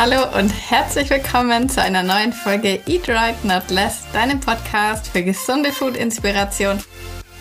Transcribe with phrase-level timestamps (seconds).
[0.00, 5.24] Hallo und herzlich willkommen zu einer neuen Folge Eat Right Not Less, deinem Podcast für
[5.24, 6.80] gesunde Food-Inspiration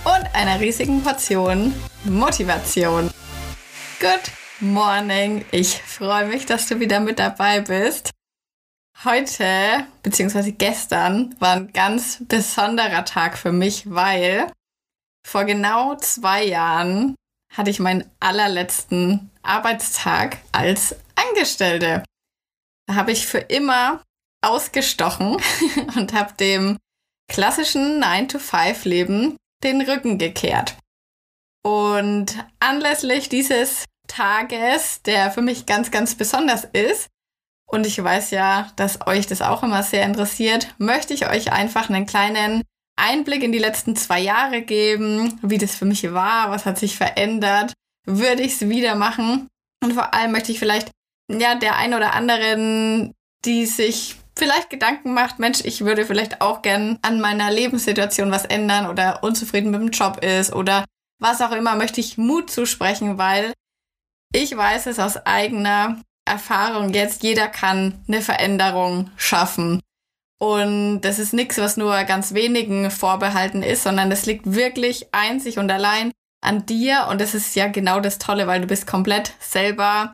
[0.04, 1.71] und einer riesigen Portion
[2.05, 3.12] Motivation.
[3.99, 5.46] Good morning!
[5.52, 8.09] Ich freue mich, dass du wieder mit dabei bist.
[9.05, 14.52] Heute, beziehungsweise gestern, war ein ganz besonderer Tag für mich, weil
[15.24, 17.14] vor genau zwei Jahren
[17.55, 22.01] hatte ich meinen allerletzten Arbeitstag als Angestellte.
[22.89, 24.01] Habe ich für immer
[24.41, 25.37] ausgestochen
[25.95, 26.78] und habe dem
[27.29, 30.78] klassischen 9-to-5-Leben den Rücken gekehrt.
[31.64, 37.08] Und anlässlich dieses Tages, der für mich ganz, ganz besonders ist,
[37.69, 41.89] und ich weiß ja, dass euch das auch immer sehr interessiert, möchte ich euch einfach
[41.89, 42.64] einen kleinen
[42.95, 46.95] Einblick in die letzten zwei Jahre geben, wie das für mich war, was hat sich
[46.95, 47.73] verändert,
[48.06, 49.47] würde ich es wieder machen.
[49.83, 50.92] Und vor allem möchte ich vielleicht
[51.30, 53.13] ja, der ein oder anderen,
[53.45, 58.45] die sich vielleicht Gedanken macht, Mensch, ich würde vielleicht auch gern an meiner Lebenssituation was
[58.45, 60.86] ändern oder unzufrieden mit dem Job ist oder
[61.19, 63.53] was auch immer, möchte ich Mut zusprechen, weil
[64.34, 69.81] ich weiß es aus eigener Erfahrung jetzt, jeder kann eine Veränderung schaffen.
[70.39, 75.58] Und das ist nichts, was nur ganz wenigen vorbehalten ist, sondern das liegt wirklich einzig
[75.58, 77.08] und allein an dir.
[77.09, 80.14] Und das ist ja genau das Tolle, weil du bist komplett selber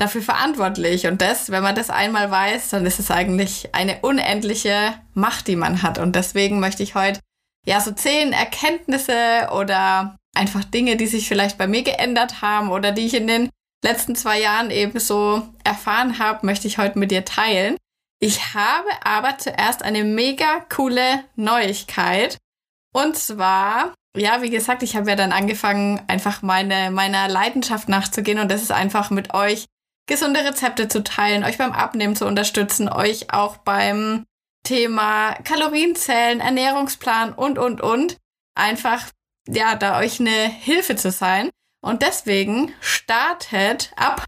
[0.00, 1.06] dafür verantwortlich.
[1.06, 5.56] Und das, wenn man das einmal weiß, dann ist es eigentlich eine unendliche Macht, die
[5.56, 5.98] man hat.
[5.98, 7.20] Und deswegen möchte ich heute
[7.66, 12.92] ja so zehn Erkenntnisse oder einfach Dinge, die sich vielleicht bei mir geändert haben oder
[12.92, 13.50] die ich in den
[13.84, 17.76] letzten zwei Jahren eben so erfahren habe, möchte ich heute mit dir teilen.
[18.20, 22.36] Ich habe aber zuerst eine mega coole Neuigkeit.
[22.92, 28.38] Und zwar, ja, wie gesagt, ich habe ja dann angefangen, einfach meine, meiner Leidenschaft nachzugehen
[28.38, 29.66] und das ist einfach mit euch
[30.06, 34.24] gesunde Rezepte zu teilen, euch beim Abnehmen zu unterstützen, euch auch beim
[34.64, 38.16] Thema Kalorienzellen, Ernährungsplan und, und, und.
[38.54, 39.06] Einfach,
[39.48, 41.50] ja, da euch eine Hilfe zu sein.
[41.82, 44.26] Und deswegen startet ab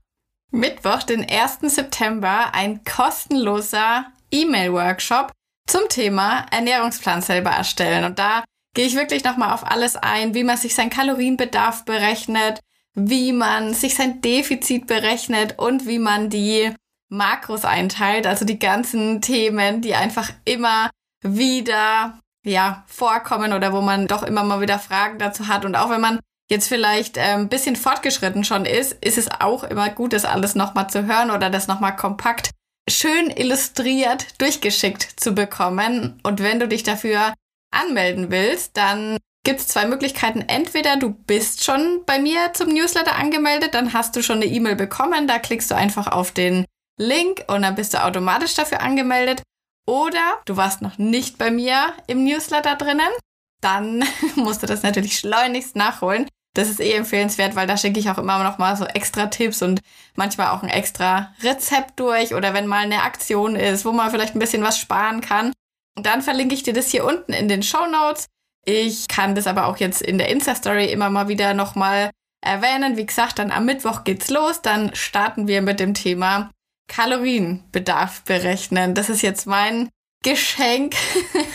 [0.51, 1.61] Mittwoch, den 1.
[1.75, 5.33] September, ein kostenloser E-Mail-Workshop
[5.67, 8.05] zum Thema Ernährungsplan selber erstellen.
[8.05, 12.61] Und da gehe ich wirklich nochmal auf alles ein, wie man sich seinen Kalorienbedarf berechnet,
[12.95, 16.73] wie man sich sein Defizit berechnet und wie man die
[17.09, 20.91] Makros einteilt, also die ganzen Themen, die einfach immer
[21.23, 25.91] wieder ja vorkommen oder wo man doch immer mal wieder Fragen dazu hat und auch
[25.91, 26.21] wenn man
[26.51, 30.55] jetzt vielleicht äh, ein bisschen fortgeschritten schon ist, ist es auch immer gut, das alles
[30.55, 32.51] nochmal zu hören oder das nochmal kompakt
[32.91, 36.21] schön illustriert durchgeschickt zu bekommen.
[36.23, 37.33] Und wenn du dich dafür
[37.71, 40.43] anmelden willst, dann gibt es zwei Möglichkeiten.
[40.43, 44.77] Entweder du bist schon bei mir zum Newsletter angemeldet, dann hast du schon eine E-Mail
[44.77, 46.65] bekommen, da klickst du einfach auf den
[46.99, 49.43] Link und dann bist du automatisch dafür angemeldet.
[49.87, 53.11] Oder du warst noch nicht bei mir im Newsletter drinnen,
[53.61, 54.05] dann
[54.37, 56.29] musst du das natürlich schleunigst nachholen.
[56.55, 59.63] Das ist eh empfehlenswert, weil da schicke ich auch immer noch mal so extra Tipps
[59.63, 59.81] und
[60.17, 64.37] manchmal auch ein extra Rezept durch oder wenn mal eine Aktion ist, wo man vielleicht
[64.37, 65.53] ein bisschen was sparen kann.
[65.97, 68.27] Und dann verlinke ich dir das hier unten in den Show Notes.
[68.65, 72.97] Ich kann das aber auch jetzt in der Insta-Story immer mal wieder nochmal erwähnen.
[72.97, 74.63] Wie gesagt, dann am Mittwoch geht's los.
[74.63, 76.51] Dann starten wir mit dem Thema
[76.89, 78.95] Kalorienbedarf berechnen.
[78.95, 79.89] Das ist jetzt mein
[80.23, 80.95] Geschenk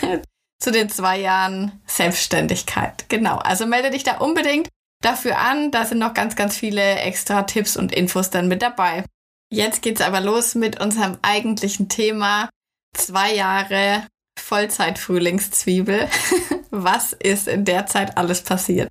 [0.58, 3.08] zu den zwei Jahren Selbstständigkeit.
[3.08, 3.36] Genau.
[3.36, 4.68] Also melde dich da unbedingt
[5.02, 5.70] dafür an.
[5.70, 9.04] Da sind noch ganz, ganz viele extra Tipps und Infos dann mit dabei.
[9.50, 12.50] Jetzt geht's aber los mit unserem eigentlichen Thema.
[12.94, 14.06] Zwei Jahre
[14.38, 16.08] Vollzeit-Frühlingszwiebel.
[16.70, 18.88] Was ist in der Zeit alles passiert?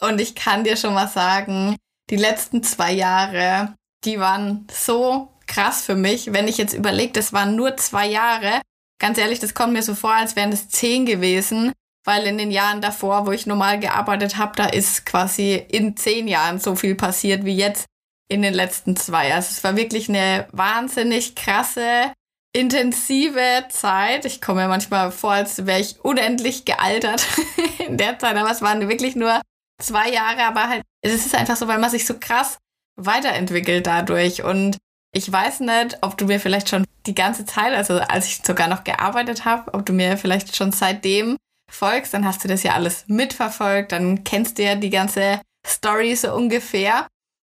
[0.00, 1.76] Und ich kann dir schon mal sagen,
[2.10, 3.74] die letzten zwei Jahre,
[4.04, 6.32] die waren so krass für mich.
[6.32, 8.60] Wenn ich jetzt überlege, das waren nur zwei Jahre.
[9.00, 11.72] Ganz ehrlich, das kommt mir so vor, als wären es zehn gewesen,
[12.04, 16.28] weil in den Jahren davor, wo ich normal gearbeitet habe, da ist quasi in zehn
[16.28, 17.86] Jahren so viel passiert wie jetzt
[18.28, 19.34] in den letzten zwei.
[19.34, 22.12] Also es war wirklich eine wahnsinnig krasse
[22.54, 24.24] intensive Zeit.
[24.24, 27.26] Ich komme mir manchmal vor, als wäre ich unendlich gealtert
[27.86, 29.40] in der Zeit, aber es waren wirklich nur
[29.82, 32.58] zwei Jahre, aber halt, es ist einfach so, weil man sich so krass
[32.96, 34.78] weiterentwickelt dadurch und
[35.12, 38.68] ich weiß nicht, ob du mir vielleicht schon die ganze Zeit, also als ich sogar
[38.68, 41.36] noch gearbeitet habe, ob du mir vielleicht schon seitdem
[41.70, 46.14] folgst, dann hast du das ja alles mitverfolgt, dann kennst du ja die ganze Story
[46.16, 47.06] so ungefähr.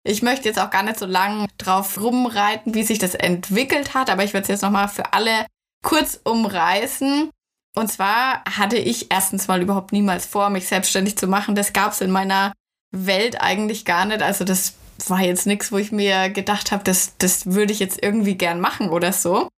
[0.07, 4.11] Ich möchte jetzt auch gar nicht so lang drauf rumreiten, wie sich das entwickelt hat,
[4.11, 5.47] aber ich werde es jetzt nochmal für alle
[5.83, 7.31] kurz umreißen.
[7.75, 11.55] Und zwar hatte ich erstens mal überhaupt niemals vor, mich selbstständig zu machen.
[11.55, 12.53] Das gab es in meiner
[12.91, 14.21] Welt eigentlich gar nicht.
[14.21, 14.75] Also das
[15.07, 18.61] war jetzt nichts, wo ich mir gedacht habe, das, das würde ich jetzt irgendwie gern
[18.61, 19.49] machen oder so.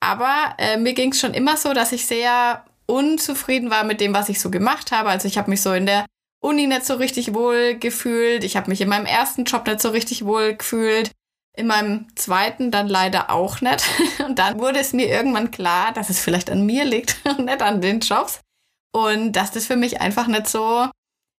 [0.00, 4.14] Aber äh, mir ging es schon immer so, dass ich sehr unzufrieden war mit dem,
[4.14, 5.10] was ich so gemacht habe.
[5.10, 6.06] Also ich habe mich so in der
[6.40, 8.44] Uni nicht so richtig wohl gefühlt.
[8.44, 11.10] Ich habe mich in meinem ersten Job nicht so richtig wohl gefühlt.
[11.56, 13.84] In meinem zweiten dann leider auch nicht.
[14.24, 17.62] Und dann wurde es mir irgendwann klar, dass es vielleicht an mir liegt und nicht
[17.62, 18.40] an den Jobs.
[18.92, 20.88] Und dass das für mich einfach nicht so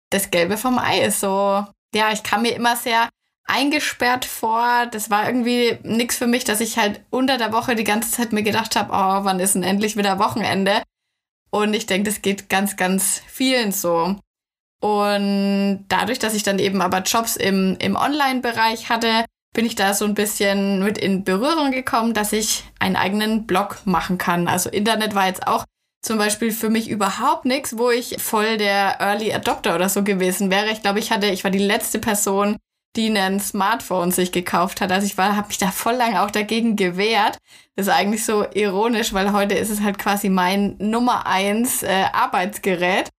[0.10, 1.22] das Gelbe vom Ei ist.
[1.22, 1.66] So,
[1.96, 3.10] ja, ich kam mir immer sehr
[3.46, 4.86] eingesperrt vor.
[4.92, 8.34] Das war irgendwie nichts für mich, dass ich halt unter der Woche die ganze Zeit
[8.34, 10.84] mir gedacht habe, oh, wann ist denn endlich wieder Wochenende?
[11.50, 14.18] Und ich denke, das geht ganz, ganz vielen so.
[14.82, 19.94] Und dadurch, dass ich dann eben aber Jobs im, im Online-Bereich hatte, bin ich da
[19.94, 24.48] so ein bisschen mit in Berührung gekommen, dass ich einen eigenen Blog machen kann.
[24.48, 25.66] Also Internet war jetzt auch
[26.02, 30.50] zum Beispiel für mich überhaupt nichts, wo ich voll der Early Adopter oder so gewesen
[30.50, 30.72] wäre.
[30.72, 32.58] Ich glaube, ich hatte, ich war die letzte Person,
[32.96, 34.92] die ein Smartphone sich gekauft hat.
[34.92, 37.38] Also ich war, habe mich da voll lang auch dagegen gewehrt.
[37.76, 42.06] Das ist eigentlich so ironisch, weil heute ist es halt quasi mein Nummer eins äh,
[42.14, 43.10] Arbeitsgerät.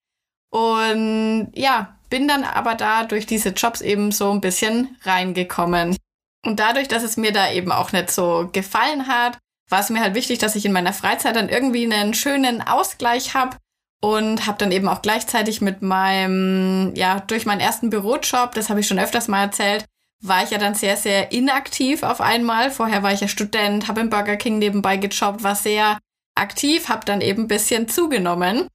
[0.51, 5.97] Und ja, bin dann aber da durch diese Jobs eben so ein bisschen reingekommen.
[6.45, 9.39] Und dadurch, dass es mir da eben auch nicht so gefallen hat,
[9.69, 13.35] war es mir halt wichtig, dass ich in meiner Freizeit dann irgendwie einen schönen Ausgleich
[13.35, 13.57] habe
[14.01, 18.81] und habe dann eben auch gleichzeitig mit meinem, ja, durch meinen ersten Bürojob, das habe
[18.81, 19.85] ich schon öfters mal erzählt,
[20.23, 22.71] war ich ja dann sehr, sehr inaktiv auf einmal.
[22.71, 25.99] Vorher war ich ja Student, habe im Burger King nebenbei gejobbt, war sehr
[26.35, 28.67] aktiv, habe dann eben ein bisschen zugenommen.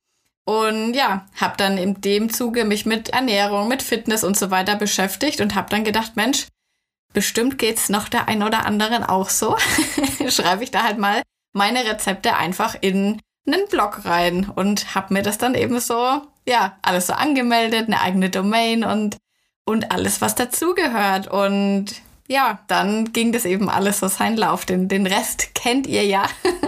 [0.45, 4.75] Und ja, habe dann in dem Zuge mich mit Ernährung, mit Fitness und so weiter
[4.75, 6.47] beschäftigt und habe dann gedacht, Mensch,
[7.13, 9.57] bestimmt geht's noch der ein oder anderen auch so.
[10.29, 15.23] Schreibe ich da halt mal meine Rezepte einfach in einen Blog rein und habe mir
[15.23, 19.17] das dann eben so, ja, alles so angemeldet, eine eigene Domain und,
[19.65, 21.27] und alles, was dazugehört.
[21.27, 24.65] Und ja, dann ging das eben alles so seinen Lauf.
[24.65, 26.25] Den, den Rest kennt ihr ja.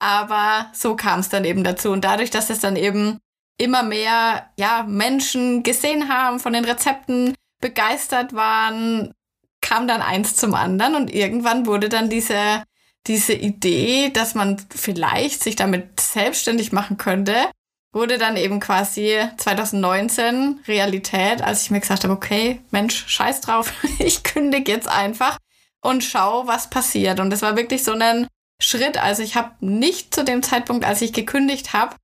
[0.00, 1.90] Aber so kam es dann eben dazu.
[1.90, 3.18] Und dadurch, dass es dann eben
[3.58, 9.12] immer mehr ja, Menschen gesehen haben, von den Rezepten begeistert waren,
[9.60, 12.64] kam dann eins zum anderen und irgendwann wurde dann diese,
[13.06, 17.34] diese Idee, dass man vielleicht sich damit selbstständig machen könnte,
[17.92, 23.72] wurde dann eben quasi 2019 Realität, als ich mir gesagt habe, okay, Mensch, scheiß drauf,
[23.98, 25.36] ich kündige jetzt einfach
[25.82, 27.20] und schau, was passiert.
[27.20, 28.26] Und das war wirklich so ein
[28.60, 28.98] Schritt.
[28.98, 31.96] Also ich habe nicht zu dem Zeitpunkt, als ich gekündigt habe,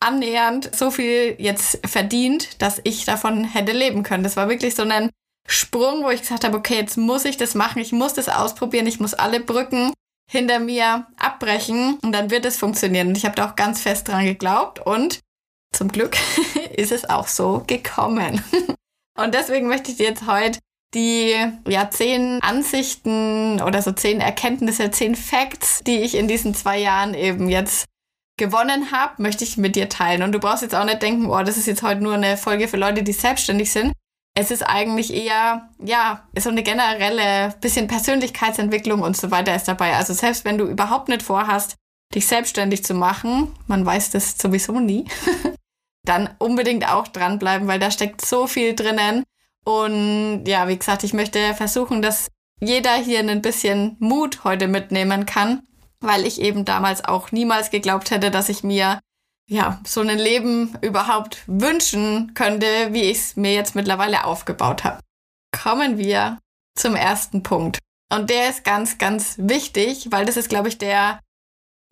[0.00, 4.24] annähernd so viel jetzt verdient, dass ich davon hätte leben können.
[4.24, 5.10] Das war wirklich so ein
[5.48, 8.86] Sprung, wo ich gesagt habe, okay, jetzt muss ich das machen, ich muss das ausprobieren,
[8.86, 9.92] ich muss alle Brücken
[10.30, 13.08] hinter mir abbrechen und dann wird es funktionieren.
[13.08, 15.20] Und ich habe da auch ganz fest dran geglaubt und
[15.74, 16.16] zum Glück
[16.76, 18.42] ist es auch so gekommen.
[19.16, 20.58] Und deswegen möchte ich dir jetzt heute
[20.94, 21.34] die
[21.68, 27.14] ja zehn Ansichten oder so zehn Erkenntnisse, zehn Facts, die ich in diesen zwei Jahren
[27.14, 27.86] eben jetzt
[28.36, 30.22] gewonnen habe, möchte ich mit dir teilen.
[30.22, 32.68] Und du brauchst jetzt auch nicht denken, oh, das ist jetzt heute nur eine Folge
[32.68, 33.92] für Leute, die selbstständig sind.
[34.36, 39.94] Es ist eigentlich eher, ja, so eine generelle bisschen Persönlichkeitsentwicklung und so weiter ist dabei.
[39.94, 41.76] Also selbst wenn du überhaupt nicht vorhast,
[42.12, 45.06] dich selbstständig zu machen, man weiß das sowieso nie,
[46.04, 49.22] dann unbedingt auch dranbleiben, weil da steckt so viel drinnen
[49.64, 52.28] und ja, wie gesagt, ich möchte versuchen, dass
[52.60, 55.62] jeder hier ein bisschen Mut heute mitnehmen kann,
[56.00, 59.00] weil ich eben damals auch niemals geglaubt hätte, dass ich mir
[59.48, 65.00] ja so ein Leben überhaupt wünschen könnte, wie ich es mir jetzt mittlerweile aufgebaut habe.
[65.52, 66.38] Kommen wir
[66.74, 67.78] zum ersten Punkt.
[68.12, 71.20] Und der ist ganz, ganz wichtig, weil das ist, glaube ich, der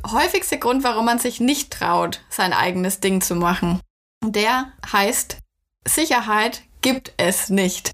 [0.06, 3.80] häufigste Grund, warum man sich nicht traut, sein eigenes Ding zu machen.
[4.24, 5.38] Der heißt,
[5.86, 7.92] Sicherheit gibt es nicht.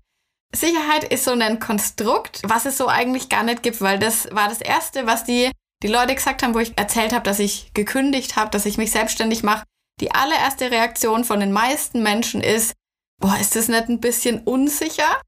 [0.54, 4.48] Sicherheit ist so ein Konstrukt, was es so eigentlich gar nicht gibt, weil das war
[4.48, 5.50] das Erste, was die,
[5.82, 8.90] die Leute gesagt haben, wo ich erzählt habe, dass ich gekündigt habe, dass ich mich
[8.90, 9.64] selbstständig mache.
[10.00, 12.72] Die allererste Reaktion von den meisten Menschen ist,
[13.20, 15.20] boah, ist das nicht ein bisschen unsicher?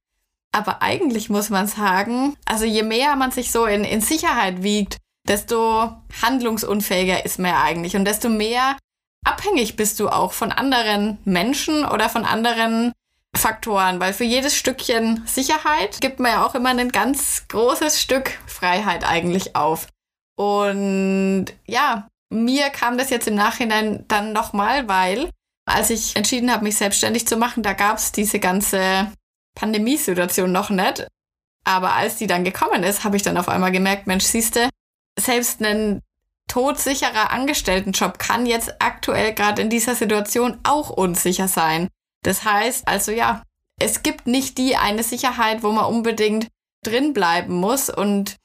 [0.52, 4.96] Aber eigentlich muss man sagen, also je mehr man sich so in, in Sicherheit wiegt,
[5.28, 8.76] desto handlungsunfähiger ist man ja eigentlich und desto mehr
[9.24, 12.92] abhängig bist du auch von anderen Menschen oder von anderen
[13.36, 18.38] Faktoren, weil für jedes Stückchen Sicherheit gibt man ja auch immer ein ganz großes Stück
[18.46, 19.88] Freiheit eigentlich auf.
[20.36, 25.30] Und ja, mir kam das jetzt im Nachhinein dann nochmal, weil
[25.66, 29.12] als ich entschieden habe, mich selbstständig zu machen, da gab es diese ganze
[29.54, 31.06] Pandemiesituation noch nicht.
[31.64, 34.68] Aber als die dann gekommen ist, habe ich dann auf einmal gemerkt, Mensch, siehste,
[35.18, 36.00] selbst ein
[36.48, 41.88] todsicherer Angestelltenjob kann jetzt aktuell gerade in dieser Situation auch unsicher sein.
[42.22, 43.42] Das heißt, also ja,
[43.78, 46.48] es gibt nicht die eine Sicherheit, wo man unbedingt
[46.82, 47.88] drin bleiben muss.
[47.90, 48.36] Und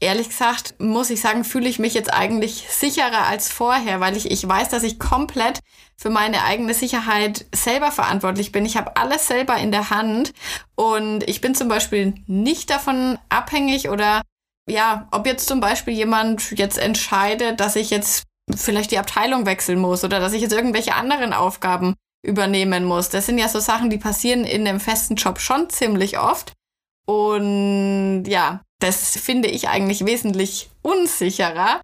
[0.00, 4.30] ehrlich gesagt, muss ich sagen, fühle ich mich jetzt eigentlich sicherer als vorher, weil ich,
[4.30, 5.60] ich weiß, dass ich komplett
[5.96, 8.64] für meine eigene Sicherheit selber verantwortlich bin.
[8.64, 10.32] Ich habe alles selber in der Hand
[10.76, 14.22] und ich bin zum Beispiel nicht davon abhängig oder
[14.68, 18.24] ja, ob jetzt zum Beispiel jemand jetzt entscheidet, dass ich jetzt
[18.54, 23.08] vielleicht die Abteilung wechseln muss oder dass ich jetzt irgendwelche anderen Aufgaben übernehmen muss.
[23.08, 26.52] Das sind ja so Sachen, die passieren in einem festen Job schon ziemlich oft.
[27.06, 31.80] Und ja, das finde ich eigentlich wesentlich unsicherer.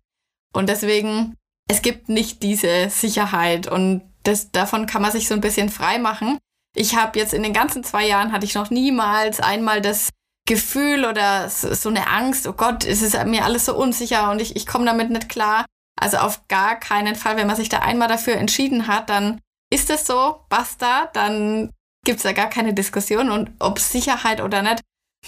[0.53, 1.35] Und deswegen,
[1.69, 5.99] es gibt nicht diese Sicherheit und das, davon kann man sich so ein bisschen frei
[5.99, 6.39] machen.
[6.77, 10.11] Ich habe jetzt in den ganzen zwei Jahren hatte ich noch niemals einmal das
[10.47, 14.57] Gefühl oder so eine Angst, oh Gott, es ist mir alles so unsicher und ich,
[14.57, 15.65] ich komme damit nicht klar.
[15.99, 19.41] Also auf gar keinen Fall, wenn man sich da einmal dafür entschieden hat, dann
[19.75, 21.71] ist es so, basta, dann
[22.05, 24.81] gibt es ja gar keine Diskussion und ob Sicherheit oder nicht,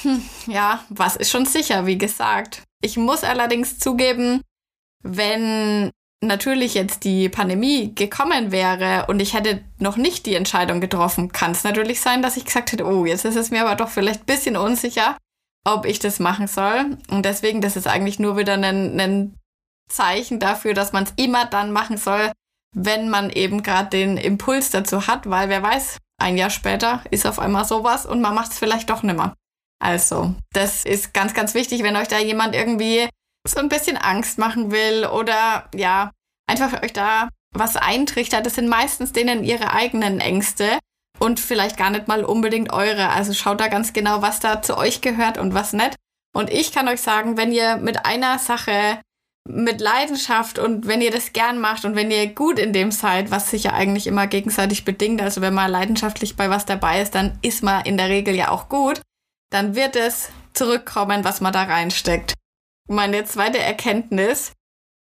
[0.03, 2.63] hm, ja, was ist schon sicher, wie gesagt.
[2.83, 4.43] Ich muss allerdings zugeben,
[5.03, 5.91] wenn
[6.23, 11.51] natürlich jetzt die Pandemie gekommen wäre und ich hätte noch nicht die Entscheidung getroffen, kann
[11.51, 14.23] es natürlich sein, dass ich gesagt hätte, oh, jetzt ist es mir aber doch vielleicht
[14.23, 15.17] ein bisschen unsicher,
[15.65, 16.99] ob ich das machen soll.
[17.09, 19.35] Und deswegen, das ist eigentlich nur wieder ein, ein
[19.91, 22.33] Zeichen dafür, dass man es immer dann machen soll,
[22.75, 27.27] wenn man eben gerade den Impuls dazu hat, weil wer weiß, ein Jahr später ist
[27.27, 29.35] auf einmal sowas und man macht es vielleicht doch nimmer.
[29.79, 33.09] Also, das ist ganz, ganz wichtig, wenn euch da jemand irgendwie
[33.47, 36.11] so ein bisschen Angst machen will oder ja,
[36.49, 38.47] einfach euch da was eintrichtert.
[38.47, 40.79] Das sind meistens denen ihre eigenen Ängste
[41.19, 43.11] und vielleicht gar nicht mal unbedingt eure.
[43.11, 45.97] Also schaut da ganz genau, was da zu euch gehört und was nicht.
[46.35, 49.01] Und ich kann euch sagen, wenn ihr mit einer Sache
[49.49, 53.31] mit Leidenschaft und wenn ihr das gern macht und wenn ihr gut in dem seid,
[53.31, 57.15] was sich ja eigentlich immer gegenseitig bedingt, also wenn man leidenschaftlich bei was dabei ist,
[57.15, 59.01] dann ist man in der Regel ja auch gut,
[59.51, 62.35] dann wird es zurückkommen, was man da reinsteckt.
[62.89, 64.53] Meine zweite Erkenntnis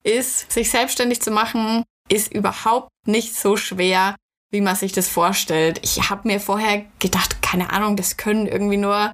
[0.05, 4.17] ist, sich selbstständig zu machen, ist überhaupt nicht so schwer,
[4.51, 5.81] wie man sich das vorstellt.
[5.83, 9.13] Ich habe mir vorher gedacht, keine Ahnung, das können irgendwie nur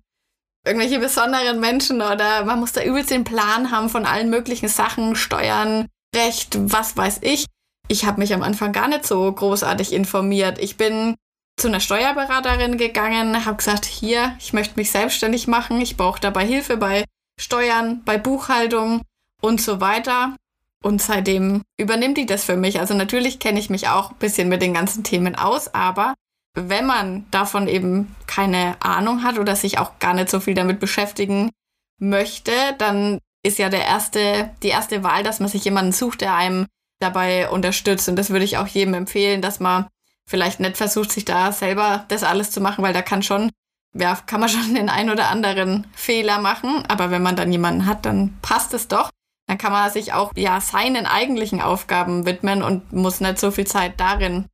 [0.64, 5.14] irgendwelche besonderen Menschen oder man muss da übelst den Plan haben von allen möglichen Sachen,
[5.16, 7.46] Steuern, Recht, was weiß ich.
[7.88, 10.58] Ich habe mich am Anfang gar nicht so großartig informiert.
[10.58, 11.16] Ich bin
[11.56, 16.46] zu einer Steuerberaterin gegangen, habe gesagt, hier, ich möchte mich selbstständig machen, ich brauche dabei
[16.46, 17.04] Hilfe bei
[17.38, 19.02] Steuern, bei Buchhaltung
[19.40, 20.36] und so weiter.
[20.82, 22.80] Und seitdem übernimmt die das für mich.
[22.80, 26.14] Also natürlich kenne ich mich auch ein bisschen mit den ganzen Themen aus, aber
[26.54, 30.80] wenn man davon eben keine Ahnung hat oder sich auch gar nicht so viel damit
[30.80, 31.50] beschäftigen
[31.98, 36.34] möchte, dann ist ja der erste, die erste Wahl, dass man sich jemanden sucht, der
[36.34, 36.66] einem
[37.00, 38.08] dabei unterstützt.
[38.08, 39.86] Und das würde ich auch jedem empfehlen, dass man
[40.26, 43.50] vielleicht nicht versucht, sich da selber das alles zu machen, weil da kann schon,
[43.92, 46.84] ja, kann man schon den ein oder anderen Fehler machen.
[46.88, 49.10] Aber wenn man dann jemanden hat, dann passt es doch.
[49.46, 53.66] Dann kann man sich auch, ja, seinen eigentlichen Aufgaben widmen und muss nicht so viel
[53.66, 54.46] Zeit darin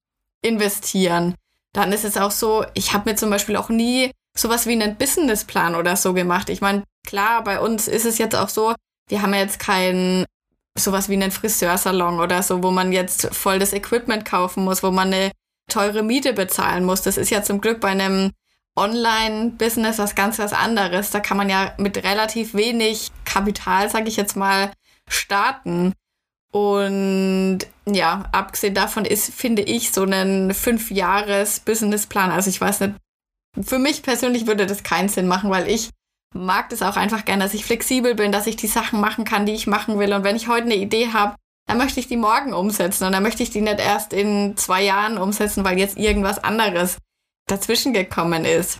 [0.43, 1.35] investieren
[1.73, 4.97] dann ist es auch so, ich habe mir zum Beispiel auch nie sowas wie einen
[4.97, 6.51] Businessplan oder so gemacht.
[6.51, 8.75] Ich meine, klar, bei uns ist es jetzt auch so,
[9.09, 10.25] wir haben ja jetzt keinen
[10.79, 14.91] sowas wie einen Friseursalon oder so, wo man jetzt voll das Equipment kaufen muss, wo
[14.91, 15.33] man eine
[15.69, 17.03] teure Miete bezahlen muss.
[17.03, 18.33] Das ist ja zum Glück bei einem
[18.77, 21.11] Online-Business was ganz was anderes.
[21.11, 24.73] Da kann man ja mit relativ wenig Kapital, sage ich jetzt mal,
[25.09, 25.93] starten.
[26.53, 32.31] Und ja, abgesehen davon ist, finde ich, so ein Fünf-Jahres-Businessplan.
[32.31, 32.95] Also ich weiß nicht,
[33.61, 35.91] für mich persönlich würde das keinen Sinn machen, weil ich
[36.35, 39.47] mag das auch einfach gerne, dass ich flexibel bin, dass ich die Sachen machen kann,
[39.47, 40.13] die ich machen will.
[40.13, 43.23] Und wenn ich heute eine Idee habe, dann möchte ich die morgen umsetzen und dann
[43.23, 46.99] möchte ich die nicht erst in zwei Jahren umsetzen, weil jetzt irgendwas anderes
[47.47, 48.79] dazwischen gekommen ist.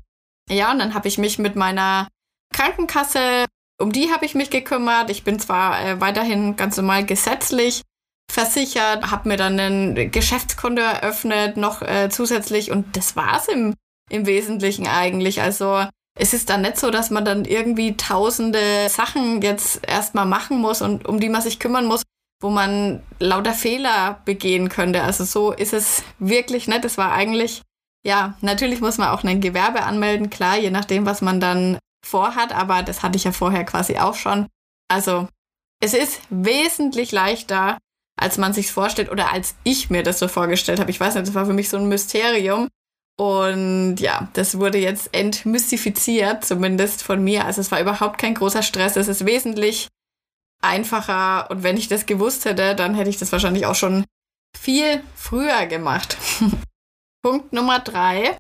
[0.49, 2.09] Ja, und dann habe ich mich mit meiner
[2.53, 3.47] Krankenkasse
[3.81, 5.11] um die habe ich mich gekümmert.
[5.11, 7.83] Ich bin zwar äh, weiterhin ganz normal gesetzlich
[8.31, 13.75] versichert, habe mir dann ein Geschäftskonto eröffnet, noch äh, zusätzlich und das war's im,
[14.09, 15.43] im Wesentlichen eigentlich.
[15.43, 15.85] Also
[16.17, 20.83] es ist dann nicht so, dass man dann irgendwie tausende Sachen jetzt erstmal machen muss
[20.83, 22.03] und um die man sich kümmern muss,
[22.41, 25.03] wo man lauter Fehler begehen könnte.
[25.03, 26.85] Also so ist es wirklich nicht.
[26.85, 27.63] Es war eigentlich,
[28.07, 32.53] ja, natürlich muss man auch ein Gewerbe anmelden, klar, je nachdem, was man dann vorhat,
[32.53, 34.47] aber das hatte ich ja vorher quasi auch schon.
[34.89, 35.29] Also
[35.81, 37.79] es ist wesentlich leichter,
[38.19, 40.91] als man sich vorstellt oder als ich mir das so vorgestellt habe.
[40.91, 42.69] Ich weiß nicht, das war für mich so ein Mysterium.
[43.19, 47.45] Und ja, das wurde jetzt entmystifiziert, zumindest von mir.
[47.45, 48.97] Also es war überhaupt kein großer Stress.
[48.97, 49.89] Es ist wesentlich
[50.63, 51.51] einfacher.
[51.51, 54.05] Und wenn ich das gewusst hätte, dann hätte ich das wahrscheinlich auch schon
[54.59, 56.17] viel früher gemacht.
[57.23, 58.37] Punkt Nummer drei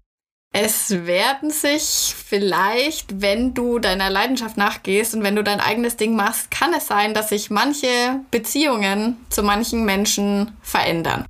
[0.52, 6.16] es werden sich vielleicht, wenn du deiner Leidenschaft nachgehst und wenn du dein eigenes Ding
[6.16, 11.24] machst, kann es sein, dass sich manche Beziehungen zu manchen Menschen verändern.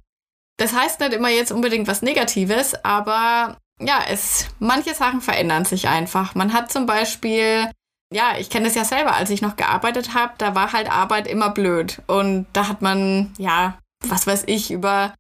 [0.57, 5.89] Das heißt nicht immer jetzt unbedingt was Negatives, aber ja, es, manche Sachen verändern sich
[5.89, 6.35] einfach.
[6.35, 7.71] Man hat zum Beispiel,
[8.13, 11.27] ja, ich kenne das ja selber, als ich noch gearbeitet habe, da war halt Arbeit
[11.27, 12.03] immer blöd.
[12.07, 15.15] Und da hat man, ja, was weiß ich, über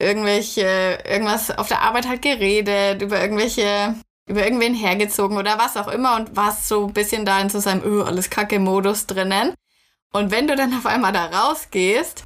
[0.00, 3.94] irgendwelche, irgendwas auf der Arbeit halt geredet, über irgendwelche,
[4.26, 7.60] über irgendwen hergezogen oder was auch immer und warst so ein bisschen da in so
[7.60, 9.54] seinem öh, alles Kacke-Modus drinnen.
[10.12, 12.24] Und wenn du dann auf einmal da rausgehst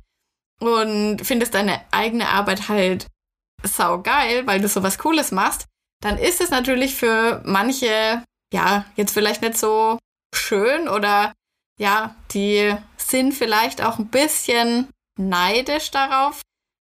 [0.61, 3.09] und findest deine eigene Arbeit halt
[3.63, 5.67] sau geil, weil du so was Cooles machst,
[6.01, 9.99] dann ist es natürlich für manche, ja, jetzt vielleicht nicht so
[10.35, 11.33] schön oder
[11.79, 14.89] ja, die sind vielleicht auch ein bisschen
[15.19, 16.43] neidisch darauf,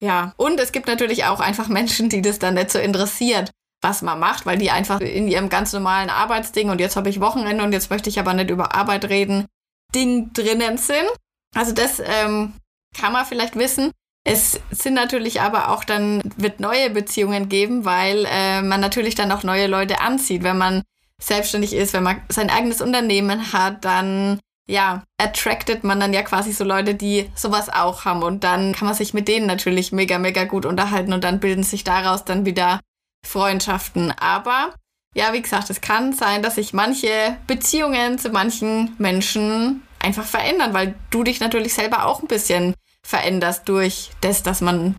[0.06, 3.50] ja, und es gibt natürlich auch einfach Menschen, die das dann nicht so interessiert,
[3.82, 7.20] was man macht, weil die einfach in ihrem ganz normalen Arbeitsding und jetzt habe ich
[7.20, 9.48] Wochenende und jetzt möchte ich aber nicht über Arbeit reden,
[9.96, 11.10] Ding drinnen sind.
[11.56, 12.54] Also das ähm,
[12.96, 13.92] kann man vielleicht wissen.
[14.24, 19.32] Es sind natürlich aber auch dann, wird neue Beziehungen geben, weil äh, man natürlich dann
[19.32, 20.44] auch neue Leute anzieht.
[20.44, 20.84] Wenn man
[21.20, 26.52] selbstständig ist, wenn man sein eigenes Unternehmen hat, dann ja, attracted man dann ja quasi
[26.52, 28.24] so Leute, die sowas auch haben.
[28.24, 31.64] Und dann kann man sich mit denen natürlich mega, mega gut unterhalten und dann bilden
[31.64, 32.80] sich daraus dann wieder
[33.26, 34.12] Freundschaften.
[34.12, 34.74] Aber
[35.14, 40.74] ja, wie gesagt, es kann sein, dass sich manche Beziehungen zu manchen Menschen einfach verändern,
[40.74, 44.96] weil du dich natürlich selber auch ein bisschen veränderst durch das, dass man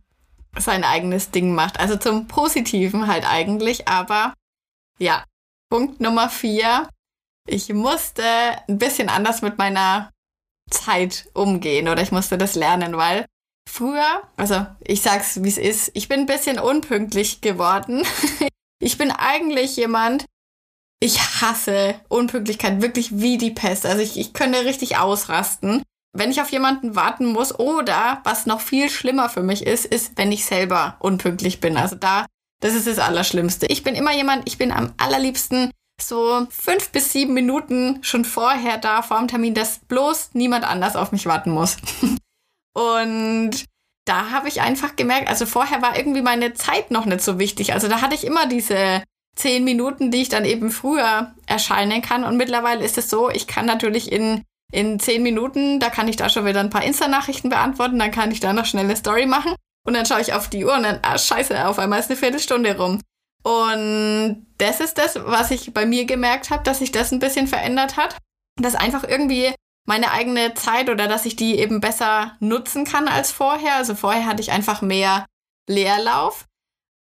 [0.57, 1.79] sein eigenes Ding macht.
[1.79, 3.89] Also zum Positiven halt eigentlich.
[3.89, 4.33] Aber
[4.99, 5.25] ja,
[5.69, 6.89] Punkt Nummer vier
[7.47, 8.23] ich musste
[8.69, 10.11] ein bisschen anders mit meiner
[10.71, 13.27] Zeit umgehen oder ich musste das lernen, weil
[13.69, 18.03] früher, also ich sag's wie es ist, ich bin ein bisschen unpünktlich geworden.
[18.81, 20.25] ich bin eigentlich jemand,
[21.01, 23.87] ich hasse Unpünktlichkeit wirklich wie die Pest.
[23.87, 28.61] Also ich, ich könnte richtig ausrasten, wenn ich auf jemanden warten muss oder was noch
[28.61, 31.77] viel schlimmer für mich ist, ist, wenn ich selber unpünktlich bin.
[31.77, 32.27] Also da,
[32.61, 33.67] das ist das Allerschlimmste.
[33.67, 38.79] Ich bin immer jemand, ich bin am allerliebsten so fünf bis sieben Minuten schon vorher
[38.79, 41.77] da vor dem Termin, dass bloß niemand anders auf mich warten muss.
[42.75, 43.65] Und
[44.07, 47.73] da habe ich einfach gemerkt, also vorher war irgendwie meine Zeit noch nicht so wichtig.
[47.73, 49.03] Also da hatte ich immer diese
[49.35, 52.25] zehn Minuten, die ich dann eben früher erscheinen kann.
[52.25, 56.17] Und mittlerweile ist es so, ich kann natürlich in, in zehn Minuten, da kann ich
[56.17, 59.27] da schon wieder ein paar Insta-Nachrichten beantworten, dann kann ich da noch schnell eine Story
[59.27, 59.55] machen.
[59.87, 62.19] Und dann schaue ich auf die Uhr und dann, ah, scheiße, auf einmal ist eine
[62.19, 63.01] Viertelstunde rum.
[63.47, 67.47] Und das ist das, was ich bei mir gemerkt habe, dass sich das ein bisschen
[67.47, 68.17] verändert hat.
[68.61, 69.55] Dass einfach irgendwie
[69.87, 73.77] meine eigene Zeit oder dass ich die eben besser nutzen kann als vorher.
[73.77, 75.27] Also vorher hatte ich einfach mehr
[75.69, 76.47] Leerlauf.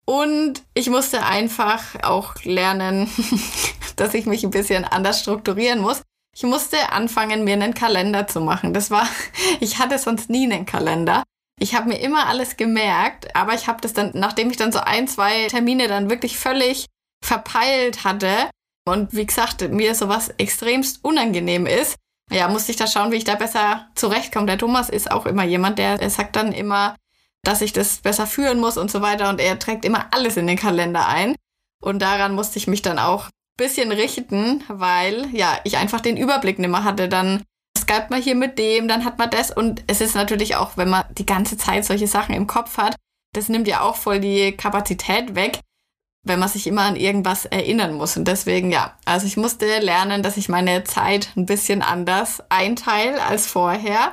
[0.06, 3.10] Und ich musste einfach auch lernen,
[3.96, 6.02] dass ich mich ein bisschen anders strukturieren muss.
[6.32, 8.72] Ich musste anfangen, mir einen Kalender zu machen.
[8.72, 9.08] Das war,
[9.58, 11.24] ich hatte sonst nie einen Kalender.
[11.58, 14.80] Ich habe mir immer alles gemerkt, aber ich habe das dann, nachdem ich dann so
[14.80, 16.86] ein, zwei Termine dann wirklich völlig
[17.24, 18.50] verpeilt hatte
[18.86, 21.96] und wie gesagt, mir sowas extremst unangenehm ist,
[22.30, 24.46] ja, musste ich da schauen, wie ich da besser zurechtkomme.
[24.46, 26.96] Der Thomas ist auch immer jemand, der, der sagt dann immer,
[27.42, 30.46] dass ich das besser führen muss und so weiter und er trägt immer alles in
[30.46, 31.36] den Kalender ein.
[31.80, 36.58] Und daran musste ich mich dann auch bisschen richten, weil ja, ich einfach den Überblick
[36.58, 37.08] nicht mehr hatte.
[37.08, 37.42] Dann
[37.86, 39.50] skypt man hier mit dem, dann hat man das.
[39.50, 42.96] Und es ist natürlich auch, wenn man die ganze Zeit solche Sachen im Kopf hat,
[43.32, 45.60] das nimmt ja auch voll die Kapazität weg,
[46.24, 48.16] wenn man sich immer an irgendwas erinnern muss.
[48.16, 53.22] Und deswegen, ja, also ich musste lernen, dass ich meine Zeit ein bisschen anders einteile
[53.22, 54.12] als vorher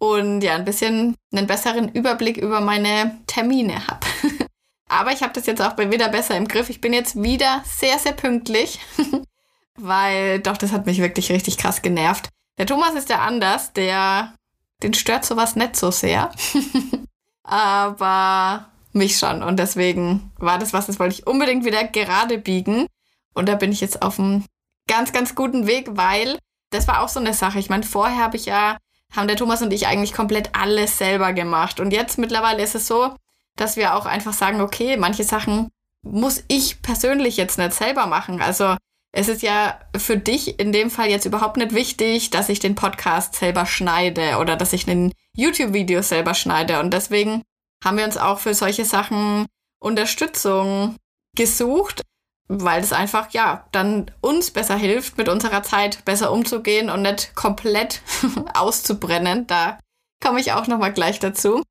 [0.00, 4.06] und ja, ein bisschen einen besseren Überblick über meine Termine habe.
[4.88, 6.68] Aber ich habe das jetzt auch wieder besser im Griff.
[6.68, 8.80] Ich bin jetzt wieder sehr, sehr pünktlich,
[9.78, 12.28] weil doch, das hat mich wirklich richtig krass genervt.
[12.58, 14.34] Der Thomas ist ja anders, der,
[14.82, 16.30] den stört sowas nicht so sehr.
[17.42, 19.42] Aber mich schon.
[19.42, 22.86] Und deswegen war das was, das wollte ich unbedingt wieder gerade biegen.
[23.34, 24.44] Und da bin ich jetzt auf einem
[24.86, 26.38] ganz, ganz guten Weg, weil
[26.70, 27.58] das war auch so eine Sache.
[27.58, 28.76] Ich meine, vorher habe ich ja,
[29.14, 31.80] haben der Thomas und ich eigentlich komplett alles selber gemacht.
[31.80, 33.14] Und jetzt mittlerweile ist es so,
[33.56, 35.70] dass wir auch einfach sagen, okay, manche Sachen
[36.02, 38.40] muss ich persönlich jetzt nicht selber machen.
[38.42, 38.76] Also
[39.16, 42.74] es ist ja für dich in dem Fall jetzt überhaupt nicht wichtig, dass ich den
[42.74, 46.80] Podcast selber schneide oder dass ich ein YouTube-Video selber schneide.
[46.80, 47.42] Und deswegen
[47.84, 49.46] haben wir uns auch für solche Sachen
[49.78, 50.96] Unterstützung
[51.36, 52.02] gesucht,
[52.48, 57.36] weil es einfach, ja, dann uns besser hilft, mit unserer Zeit besser umzugehen und nicht
[57.36, 58.02] komplett
[58.54, 59.46] auszubrennen.
[59.46, 59.78] Da
[60.20, 61.62] komme ich auch nochmal gleich dazu.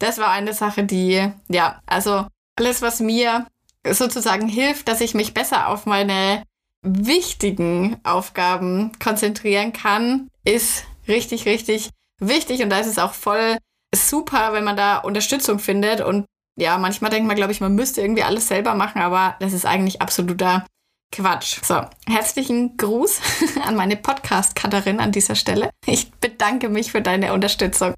[0.00, 2.26] Das war eine Sache, die, ja, also
[2.58, 3.46] alles, was mir
[3.88, 6.42] sozusagen hilft, dass ich mich besser auf meine
[6.82, 11.90] wichtigen Aufgaben konzentrieren kann, ist richtig, richtig
[12.20, 12.62] wichtig.
[12.62, 13.58] Und da ist es auch voll
[13.94, 16.00] super, wenn man da Unterstützung findet.
[16.00, 19.52] Und ja, manchmal denkt man, glaube ich, man müsste irgendwie alles selber machen, aber das
[19.52, 20.66] ist eigentlich absoluter
[21.12, 21.58] Quatsch.
[21.64, 23.20] So, herzlichen Gruß
[23.64, 25.70] an meine Podcast-Cutterin an dieser Stelle.
[25.86, 27.94] Ich bedanke mich für deine Unterstützung.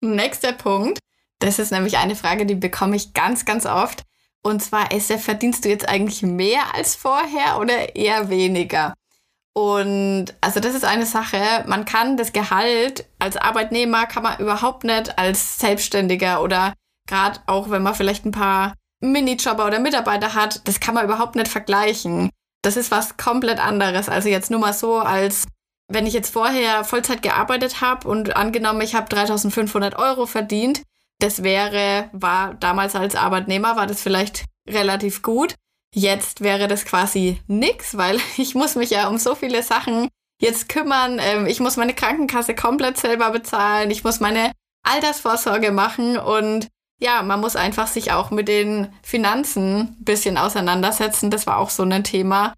[0.00, 0.98] Nächster Punkt.
[1.38, 4.02] Das ist nämlich eine Frage, die bekomme ich ganz, ganz oft.
[4.44, 8.94] Und zwar, Esse, verdienst du jetzt eigentlich mehr als vorher oder eher weniger?
[9.54, 14.84] Und also das ist eine Sache, man kann das Gehalt als Arbeitnehmer kann man überhaupt
[14.84, 16.72] nicht als Selbstständiger oder
[17.06, 21.34] gerade auch wenn man vielleicht ein paar Minijobber oder Mitarbeiter hat, das kann man überhaupt
[21.34, 22.30] nicht vergleichen.
[22.62, 24.08] Das ist was komplett anderes.
[24.08, 25.44] Also jetzt nur mal so, als
[25.88, 30.82] wenn ich jetzt vorher Vollzeit gearbeitet habe und angenommen, ich habe 3500 Euro verdient,
[31.18, 35.54] das wäre, war damals als Arbeitnehmer, war das vielleicht relativ gut.
[35.94, 40.08] Jetzt wäre das quasi nix, weil ich muss mich ja um so viele Sachen
[40.40, 41.18] jetzt kümmern.
[41.20, 43.90] Ähm, ich muss meine Krankenkasse komplett selber bezahlen.
[43.90, 49.80] Ich muss meine Altersvorsorge machen und ja, man muss einfach sich auch mit den Finanzen
[49.80, 51.30] ein bisschen auseinandersetzen.
[51.30, 52.54] Das war auch so ein Thema.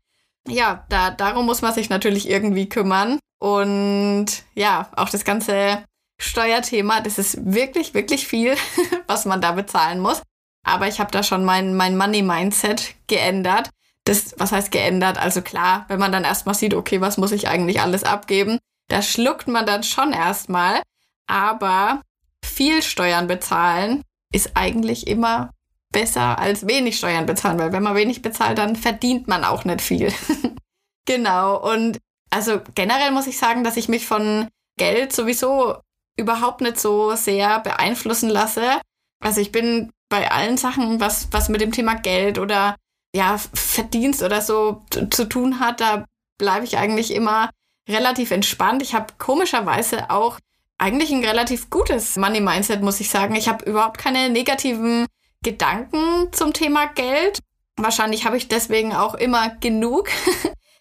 [0.46, 3.18] Ja, da, darum muss man sich natürlich irgendwie kümmern.
[3.38, 5.82] Und ja, auch das ganze
[6.18, 8.56] Steuerthema, das ist wirklich, wirklich viel,
[9.06, 10.22] was man da bezahlen muss.
[10.64, 13.70] Aber ich habe da schon mein, mein Money-Mindset geändert.
[14.04, 15.18] Das, was heißt geändert?
[15.18, 19.02] Also klar, wenn man dann erstmal sieht, okay, was muss ich eigentlich alles abgeben, da
[19.02, 20.82] schluckt man dann schon erstmal.
[21.26, 22.02] Aber
[22.44, 25.50] viel Steuern bezahlen ist eigentlich immer
[25.92, 29.80] besser als wenig Steuern bezahlen, weil wenn man wenig bezahlt, dann verdient man auch nicht
[29.80, 30.12] viel.
[31.06, 31.56] genau.
[31.56, 31.98] Und
[32.30, 35.76] also generell muss ich sagen, dass ich mich von Geld sowieso
[36.16, 38.80] überhaupt nicht so sehr beeinflussen lasse.
[39.20, 42.76] Also ich bin bei allen Sachen, was, was mit dem Thema Geld oder
[43.14, 46.04] ja, Verdienst oder so zu tun hat, da
[46.38, 47.50] bleibe ich eigentlich immer
[47.88, 48.82] relativ entspannt.
[48.82, 50.38] Ich habe komischerweise auch
[50.78, 53.34] eigentlich ein relativ gutes Money-Mindset, muss ich sagen.
[53.36, 55.06] Ich habe überhaupt keine negativen
[55.42, 57.38] Gedanken zum Thema Geld.
[57.76, 60.08] Wahrscheinlich habe ich deswegen auch immer genug.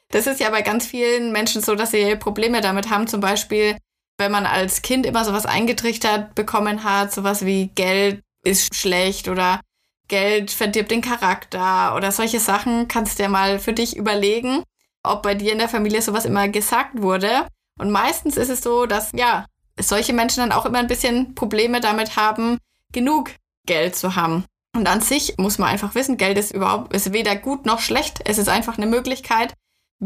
[0.09, 3.07] Das ist ja bei ganz vielen Menschen so, dass sie Probleme damit haben.
[3.07, 3.75] Zum Beispiel,
[4.23, 9.59] wenn man als Kind immer sowas eingetrichtert bekommen hat, sowas wie Geld ist schlecht oder
[10.07, 14.63] Geld verdirbt den Charakter oder solche Sachen, kannst du ja mal für dich überlegen,
[15.03, 17.47] ob bei dir in der Familie sowas immer gesagt wurde.
[17.79, 19.45] Und meistens ist es so, dass ja,
[19.79, 22.57] solche Menschen dann auch immer ein bisschen Probleme damit haben,
[22.91, 23.31] genug
[23.65, 24.45] Geld zu haben.
[24.75, 28.21] Und an sich muss man einfach wissen, Geld ist überhaupt, ist weder gut noch schlecht.
[28.25, 29.53] Es ist einfach eine Möglichkeit,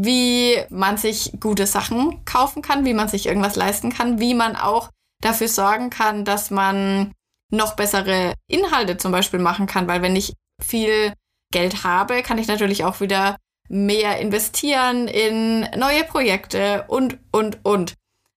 [0.00, 4.54] wie man sich gute Sachen kaufen kann, wie man sich irgendwas leisten kann, wie man
[4.54, 7.12] auch dafür sorgen kann, dass man
[7.50, 11.12] noch bessere Inhalte zum Beispiel machen kann, weil wenn ich viel
[11.50, 13.36] Geld habe, kann ich natürlich auch wieder
[13.68, 17.94] mehr investieren in neue Projekte und, und, und.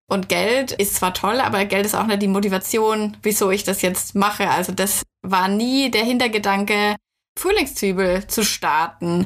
[0.08, 3.82] Und Geld ist zwar toll, aber Geld ist auch nicht die Motivation, wieso ich das
[3.82, 4.50] jetzt mache.
[4.50, 6.95] Also das war nie der Hintergedanke,
[7.38, 9.26] Frühlingszwiebel zu starten.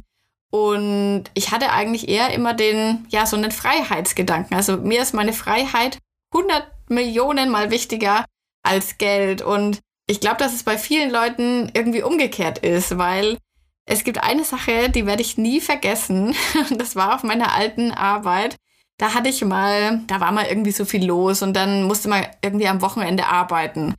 [0.56, 4.56] Und ich hatte eigentlich eher immer den, ja, so einen Freiheitsgedanken.
[4.56, 5.98] Also mir ist meine Freiheit
[6.34, 8.24] 100 Millionen mal wichtiger
[8.64, 9.42] als Geld.
[9.42, 13.38] Und ich glaube, dass es bei vielen Leuten irgendwie umgekehrt ist, weil
[13.86, 16.36] es gibt eine Sache, die werde ich nie vergessen.
[16.78, 18.56] Das war auf meiner alten Arbeit
[18.98, 22.26] da hatte ich mal, da war mal irgendwie so viel los und dann musste man
[22.42, 23.96] irgendwie am Wochenende arbeiten.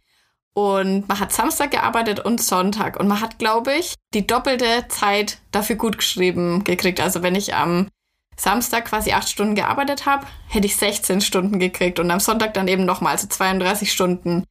[0.57, 2.99] Und man hat Samstag gearbeitet und Sonntag.
[2.99, 6.99] Und man hat, glaube ich, die doppelte Zeit dafür gut geschrieben gekriegt.
[6.99, 7.89] Also wenn ich am
[8.39, 12.69] Samstag quasi acht Stunden gearbeitet habe, hätte ich 16 Stunden gekriegt und am Sonntag dann
[12.69, 14.45] eben nochmal, also 32 Stunden.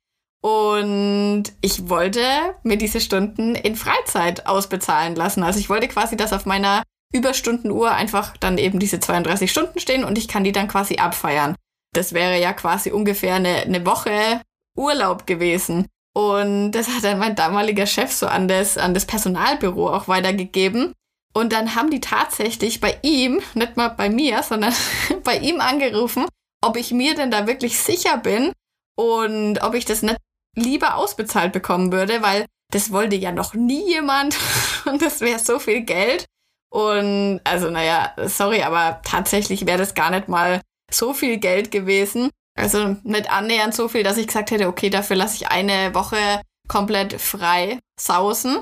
[0.43, 2.21] Und ich wollte
[2.61, 5.41] mir diese Stunden in Freizeit ausbezahlen lassen.
[5.41, 6.83] Also ich wollte quasi, dass auf meiner
[7.15, 11.55] Überstundenuhr einfach dann eben diese 32 Stunden stehen und ich kann die dann quasi abfeiern.
[11.93, 14.41] Das wäre ja quasi ungefähr eine, eine Woche
[14.77, 15.87] Urlaub gewesen.
[16.17, 20.93] Und das hat dann mein damaliger Chef so an das, an das Personalbüro auch weitergegeben.
[21.33, 24.73] Und dann haben die tatsächlich bei ihm, nicht mal bei mir, sondern
[25.23, 26.25] bei ihm angerufen,
[26.63, 28.53] ob ich mir denn da wirklich sicher bin
[28.97, 30.17] und ob ich das nicht
[30.55, 34.37] lieber ausbezahlt bekommen würde, weil das wollte ja noch nie jemand
[34.85, 36.25] und das wäre so viel Geld.
[36.71, 42.29] Und also, naja, sorry, aber tatsächlich wäre das gar nicht mal so viel Geld gewesen.
[42.57, 46.41] Also nicht annähernd so viel, dass ich gesagt hätte, okay, dafür lasse ich eine Woche
[46.67, 48.61] komplett frei sausen.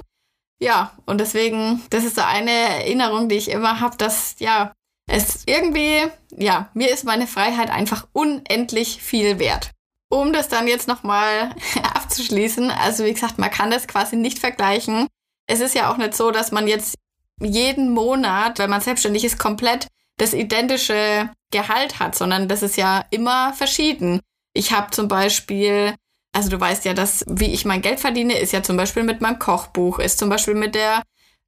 [0.59, 4.71] Ja, und deswegen, das ist so eine Erinnerung, die ich immer habe, dass, ja,
[5.09, 9.71] es irgendwie, ja, mir ist meine Freiheit einfach unendlich viel wert.
[10.09, 11.53] Um das dann jetzt nochmal
[11.93, 15.07] abzuschließen, also wie gesagt, man kann das quasi nicht vergleichen
[15.47, 16.95] es ist ja auch nicht so, dass man jetzt
[17.41, 19.87] jeden Monat, wenn man selbstständig ist, komplett
[20.23, 24.21] das identische Gehalt hat, sondern das ist ja immer verschieden.
[24.53, 25.93] Ich habe zum Beispiel,
[26.33, 29.21] also du weißt ja, dass wie ich mein Geld verdiene, ist ja zum Beispiel mit
[29.21, 31.03] meinem Kochbuch, ist zum Beispiel mit der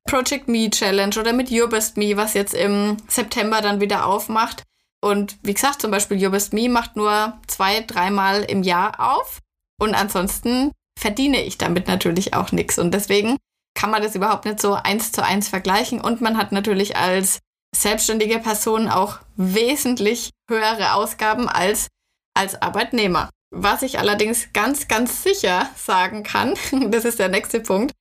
[0.07, 4.63] Project Me Challenge oder mit Your Best Me, was jetzt im September dann wieder aufmacht.
[5.01, 9.39] Und wie gesagt, zum Beispiel Your Best Me macht nur zwei, dreimal im Jahr auf.
[9.79, 12.77] Und ansonsten verdiene ich damit natürlich auch nichts.
[12.77, 13.37] Und deswegen
[13.75, 15.99] kann man das überhaupt nicht so eins zu eins vergleichen.
[16.01, 17.39] Und man hat natürlich als
[17.75, 21.87] selbstständige Person auch wesentlich höhere Ausgaben als
[22.35, 23.29] als Arbeitnehmer.
[23.51, 26.55] Was ich allerdings ganz, ganz sicher sagen kann,
[26.91, 27.93] das ist der nächste Punkt,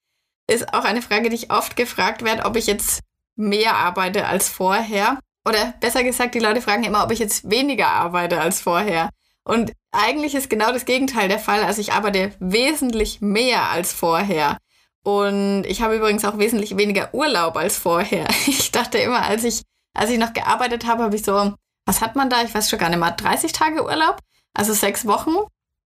[0.51, 3.01] ist auch eine Frage, die ich oft gefragt werde, ob ich jetzt
[3.37, 5.19] mehr arbeite als vorher.
[5.47, 9.11] Oder besser gesagt, die Leute fragen immer, ob ich jetzt weniger arbeite als vorher.
[9.45, 11.63] Und eigentlich ist genau das Gegenteil der Fall.
[11.63, 14.57] Also ich arbeite wesentlich mehr als vorher.
[15.05, 18.27] Und ich habe übrigens auch wesentlich weniger Urlaub als vorher.
[18.47, 19.63] Ich dachte immer, als ich,
[19.95, 21.55] als ich noch gearbeitet habe, habe ich so,
[21.87, 22.43] was hat man da?
[22.43, 24.19] Ich weiß schon gar nicht mal, 30 Tage Urlaub?
[24.55, 25.37] Also sechs Wochen.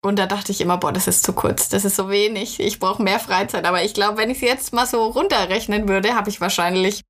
[0.03, 2.81] Und da dachte ich immer, boah, das ist zu kurz, das ist so wenig, ich
[2.81, 3.67] brauche mehr Freizeit.
[3.67, 7.03] Aber ich glaube, wenn ich es jetzt mal so runterrechnen würde, habe ich wahrscheinlich,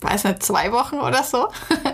[0.00, 1.48] weiß nicht, zwei Wochen oder so.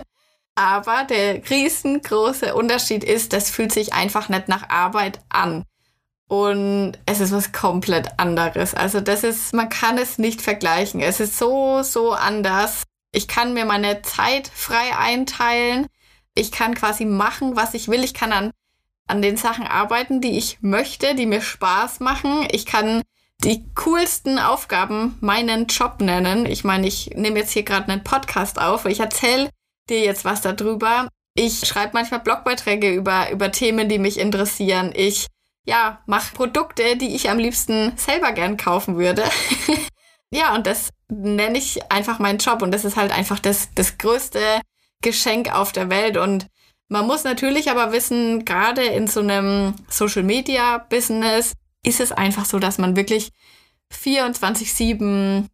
[0.55, 5.65] Aber der riesengroße Unterschied ist, das fühlt sich einfach nicht nach Arbeit an.
[6.29, 8.75] Und es ist was komplett anderes.
[8.75, 11.01] Also das ist, man kann es nicht vergleichen.
[11.01, 12.83] Es ist so, so anders.
[13.11, 15.87] Ich kann mir meine Zeit frei einteilen.
[16.35, 18.03] Ich kann quasi machen, was ich will.
[18.03, 18.51] Ich kann an,
[19.07, 22.47] an den Sachen arbeiten, die ich möchte, die mir Spaß machen.
[22.51, 23.01] Ich kann
[23.43, 26.45] die coolsten Aufgaben meinen Job nennen.
[26.45, 28.85] Ich meine, ich nehme jetzt hier gerade einen Podcast auf.
[28.85, 29.49] Ich erzähle
[29.89, 31.07] dir jetzt was darüber.
[31.33, 34.91] Ich schreibe manchmal Blogbeiträge über, über Themen, die mich interessieren.
[34.93, 35.25] Ich
[35.65, 39.23] ja, mache Produkte, die ich am liebsten selber gern kaufen würde.
[40.31, 42.61] ja, und das nenne ich einfach meinen Job.
[42.61, 44.61] Und das ist halt einfach das, das größte
[45.01, 46.17] Geschenk auf der Welt.
[46.17, 46.47] Und
[46.87, 52.45] man muss natürlich aber wissen, gerade in so einem Social Media Business ist es einfach
[52.45, 53.29] so, dass man wirklich
[53.93, 55.45] 24-7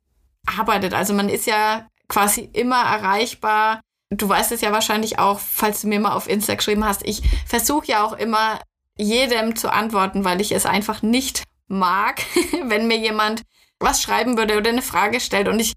[0.46, 0.94] arbeitet.
[0.94, 3.82] Also man ist ja quasi immer erreichbar.
[4.10, 7.04] Du weißt es ja wahrscheinlich auch, falls du mir mal auf Insta geschrieben hast.
[7.06, 8.60] Ich versuche ja auch immer
[8.97, 12.21] jedem zu antworten, weil ich es einfach nicht mag,
[12.65, 13.43] wenn mir jemand
[13.79, 15.73] was schreiben würde oder eine Frage stellt und ich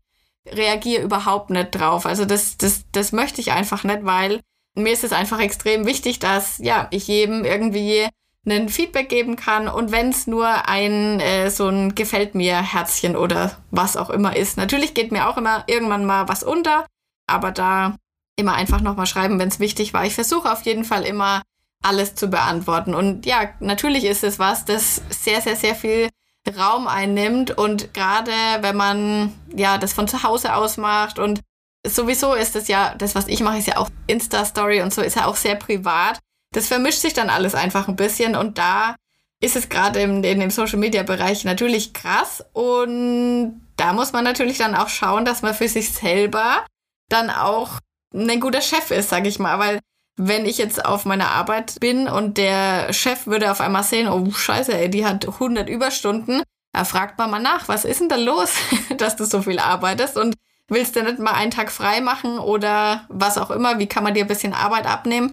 [0.47, 2.07] reagiere überhaupt nicht drauf.
[2.07, 4.41] Also das, das, das möchte ich einfach nicht, weil
[4.75, 8.09] mir ist es einfach extrem wichtig, dass ja ich jedem irgendwie
[8.47, 13.17] einen Feedback geben kann und wenn es nur ein äh, so ein gefällt mir Herzchen
[13.17, 14.57] oder was auch immer ist.
[14.57, 16.87] Natürlich geht mir auch immer irgendwann mal was unter,
[17.27, 17.97] aber da
[18.37, 20.07] immer einfach nochmal schreiben, wenn es wichtig war.
[20.07, 21.43] Ich versuche auf jeden Fall immer
[21.83, 22.95] alles zu beantworten.
[22.95, 26.09] Und ja, natürlich ist es was, das sehr, sehr, sehr viel
[26.57, 27.57] Raum einnimmt.
[27.57, 31.41] Und gerade wenn man ja das von zu Hause aus macht und
[31.87, 35.17] sowieso ist es ja, das, was ich mache, ist ja auch Insta-Story und so, ist
[35.17, 36.19] ja auch sehr privat.
[36.53, 38.97] Das vermischt sich dann alles einfach ein bisschen und da
[39.41, 44.75] ist es gerade in, in dem Social-Media-Bereich natürlich krass und da muss man natürlich dann
[44.75, 46.67] auch schauen, dass man für sich selber
[47.09, 47.79] dann auch
[48.13, 49.81] ein guter Chef ist, sag ich mal, weil
[50.19, 54.31] wenn ich jetzt auf meiner Arbeit bin und der Chef würde auf einmal sehen, oh
[54.31, 58.17] scheiße, ey, die hat 100 Überstunden, da fragt man mal nach, was ist denn da
[58.17, 58.53] los,
[58.99, 60.35] dass du so viel arbeitest und
[60.67, 64.13] willst du nicht mal einen Tag frei machen oder was auch immer, wie kann man
[64.13, 65.31] dir ein bisschen Arbeit abnehmen?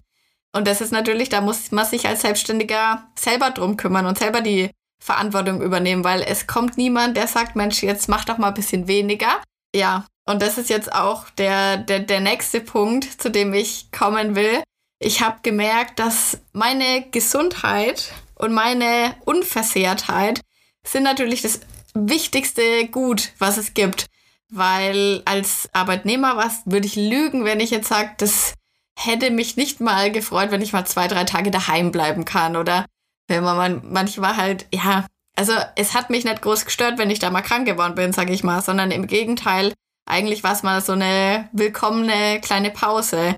[0.52, 4.40] Und das ist natürlich, da muss man sich als Selbstständiger selber drum kümmern und selber
[4.40, 4.70] die
[5.00, 8.86] Verantwortung übernehmen, weil es kommt niemand, der sagt, Mensch, jetzt mach doch mal ein bisschen
[8.86, 9.42] weniger.
[9.74, 14.36] Ja, und das ist jetzt auch der, der, der nächste Punkt, zu dem ich kommen
[14.36, 14.62] will
[14.98, 20.40] ich habe gemerkt, dass meine Gesundheit und meine Unversehrtheit
[20.86, 21.60] sind natürlich das
[21.94, 24.06] wichtigste Gut, was es gibt.
[24.48, 28.54] Weil als Arbeitnehmer was würde ich lügen, wenn ich jetzt sage, das
[28.96, 32.56] hätte mich nicht mal gefreut, wenn ich mal zwei, drei Tage daheim bleiben kann.
[32.56, 32.86] Oder
[33.26, 37.30] wenn man manchmal halt, ja, also es hat mich nicht groß gestört, wenn ich da
[37.30, 39.74] mal krank geworden bin, sage ich mal, sondern im Gegenteil,
[40.08, 43.34] eigentlich war es mal so eine willkommene kleine Pause.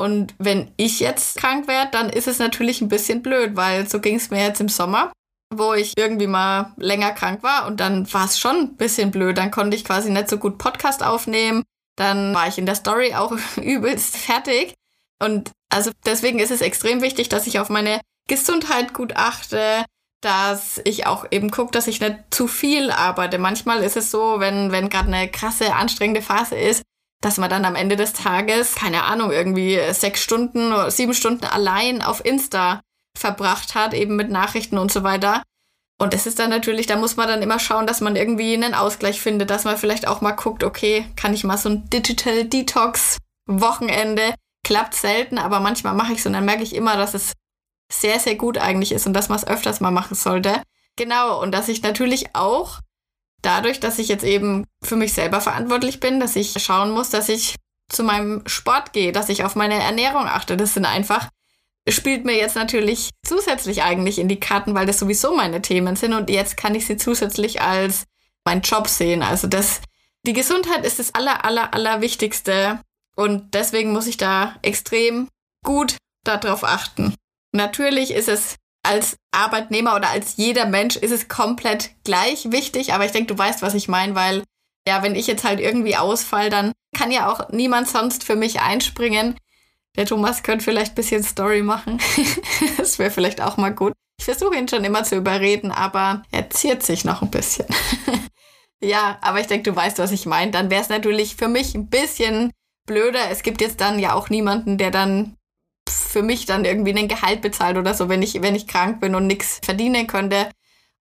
[0.00, 4.00] Und wenn ich jetzt krank werde, dann ist es natürlich ein bisschen blöd, weil so
[4.00, 5.12] ging es mir jetzt im Sommer,
[5.54, 9.36] wo ich irgendwie mal länger krank war und dann war es schon ein bisschen blöd.
[9.36, 11.64] Dann konnte ich quasi nicht so gut Podcast aufnehmen.
[11.96, 14.72] Dann war ich in der Story auch übelst fertig.
[15.22, 19.84] Und also deswegen ist es extrem wichtig, dass ich auf meine Gesundheit gut achte,
[20.22, 23.36] dass ich auch eben gucke, dass ich nicht zu viel arbeite.
[23.36, 26.82] Manchmal ist es so, wenn, wenn gerade eine krasse, anstrengende Phase ist,
[27.20, 31.44] dass man dann am Ende des Tages, keine Ahnung, irgendwie sechs Stunden oder sieben Stunden
[31.44, 32.80] allein auf Insta
[33.18, 35.42] verbracht hat, eben mit Nachrichten und so weiter.
[36.00, 38.72] Und das ist dann natürlich, da muss man dann immer schauen, dass man irgendwie einen
[38.72, 42.44] Ausgleich findet, dass man vielleicht auch mal guckt, okay, kann ich mal so ein Digital
[42.44, 44.34] Detox Wochenende?
[44.64, 47.32] Klappt selten, aber manchmal mache ich es und dann merke ich immer, dass es
[47.92, 50.62] sehr, sehr gut eigentlich ist und dass man es öfters mal machen sollte.
[50.96, 52.78] Genau, und dass ich natürlich auch
[53.42, 57.28] dadurch, dass ich jetzt eben für mich selber verantwortlich bin, dass ich schauen muss, dass
[57.28, 57.56] ich
[57.88, 60.56] zu meinem Sport gehe, dass ich auf meine Ernährung achte.
[60.56, 61.28] Das sind einfach,
[61.88, 66.14] spielt mir jetzt natürlich zusätzlich eigentlich in die Karten, weil das sowieso meine Themen sind
[66.14, 68.04] und jetzt kann ich sie zusätzlich als
[68.44, 69.22] mein Job sehen.
[69.22, 69.80] Also das,
[70.26, 72.80] die Gesundheit ist das aller, aller, aller Wichtigste
[73.16, 75.28] und deswegen muss ich da extrem
[75.64, 77.14] gut darauf achten.
[77.52, 83.04] Natürlich ist es als Arbeitnehmer oder als jeder Mensch ist es komplett gleich wichtig, aber
[83.04, 84.42] ich denke, du weißt, was ich meine, weil
[84.86, 88.60] ja, wenn ich jetzt halt irgendwie ausfall, dann kann ja auch niemand sonst für mich
[88.60, 89.36] einspringen.
[89.96, 92.00] Der Thomas könnte vielleicht ein bisschen Story machen.
[92.76, 93.92] das wäre vielleicht auch mal gut.
[94.18, 97.66] Ich versuche ihn schon immer zu überreden, aber er ziert sich noch ein bisschen.
[98.82, 100.50] ja, aber ich denke, du weißt, was ich meine.
[100.50, 102.50] Dann wäre es natürlich für mich ein bisschen
[102.86, 103.30] blöder.
[103.30, 105.36] Es gibt jetzt dann ja auch niemanden, der dann
[105.90, 109.14] für mich dann irgendwie einen Gehalt bezahlt oder so, wenn ich, wenn ich krank bin
[109.14, 110.50] und nichts verdienen könnte.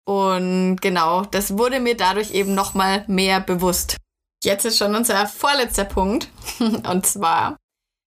[0.05, 3.97] Und genau, das wurde mir dadurch eben nochmal mehr bewusst.
[4.43, 6.29] Jetzt ist schon unser vorletzter Punkt.
[6.59, 7.57] Und zwar,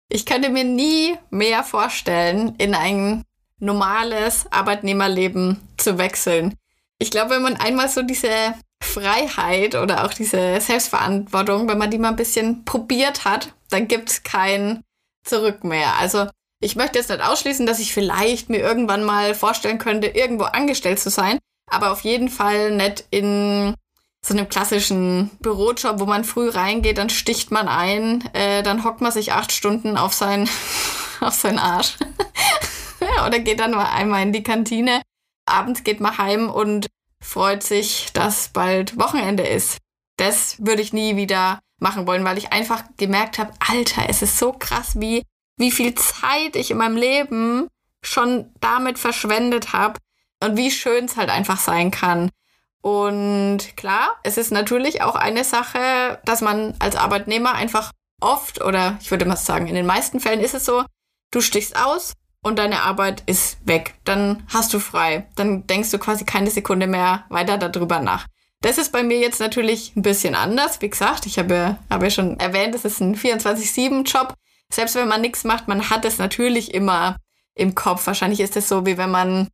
[0.09, 3.25] ich könnte mir nie mehr vorstellen, in ein
[3.59, 6.55] normales Arbeitnehmerleben zu wechseln.
[6.99, 11.99] Ich glaube, wenn man einmal so diese Freiheit oder auch diese Selbstverantwortung, wenn man die
[11.99, 14.83] mal ein bisschen probiert hat, dann gibt es kein
[15.23, 15.97] Zurück mehr.
[15.99, 16.29] Also
[16.61, 21.01] ich möchte jetzt nicht ausschließen, dass ich vielleicht mir irgendwann mal vorstellen könnte, irgendwo angestellt
[21.01, 21.39] zu sein,
[21.71, 23.75] aber auf jeden Fall nicht in
[24.25, 29.01] so einem klassischen Bürojob, wo man früh reingeht, dann sticht man ein, äh, dann hockt
[29.01, 30.49] man sich acht Stunden auf sein
[31.21, 31.97] auf seinen Arsch
[33.27, 35.01] oder geht dann nur einmal in die Kantine.
[35.47, 36.87] Abends geht man heim und
[37.23, 39.79] freut sich, dass bald Wochenende ist.
[40.17, 44.39] Das würde ich nie wieder machen wollen, weil ich einfach gemerkt habe, Alter, es ist
[44.39, 45.23] so krass, wie
[45.61, 47.69] wie viel Zeit ich in meinem Leben
[48.03, 50.01] schon damit verschwendet habe
[50.43, 52.31] und wie schön es halt einfach sein kann.
[52.81, 58.97] Und klar, es ist natürlich auch eine Sache, dass man als Arbeitnehmer einfach oft oder
[59.03, 60.85] ich würde mal sagen, in den meisten Fällen ist es so,
[61.31, 63.95] du stichst aus und deine Arbeit ist weg.
[64.05, 65.27] Dann hast du frei.
[65.37, 68.27] Dann denkst du quasi keine Sekunde mehr weiter darüber nach.
[68.63, 70.81] Das ist bei mir jetzt natürlich ein bisschen anders.
[70.81, 74.35] Wie gesagt, ich habe, habe ja schon erwähnt, es ist ein 24-7-Job
[74.73, 77.17] selbst wenn man nichts macht, man hat es natürlich immer
[77.55, 78.07] im Kopf.
[78.07, 79.49] Wahrscheinlich ist es so, wie wenn man,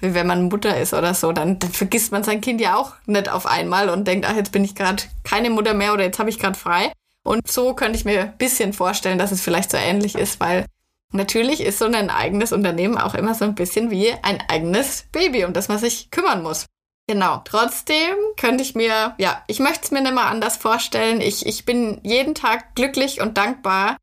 [0.00, 2.94] wie wenn man Mutter ist oder so, dann, dann vergisst man sein Kind ja auch
[3.06, 6.18] nicht auf einmal und denkt, ach, jetzt bin ich gerade keine Mutter mehr oder jetzt
[6.18, 6.92] habe ich gerade frei.
[7.24, 10.64] Und so könnte ich mir ein bisschen vorstellen, dass es vielleicht so ähnlich ist, weil
[11.12, 15.44] natürlich ist so ein eigenes Unternehmen auch immer so ein bisschen wie ein eigenes Baby,
[15.44, 16.66] um das man sich kümmern muss.
[17.08, 17.40] Genau.
[17.44, 21.22] Trotzdem könnte ich mir, ja, ich möchte es mir nicht mal anders vorstellen.
[21.22, 23.96] Ich, ich bin jeden Tag glücklich und dankbar,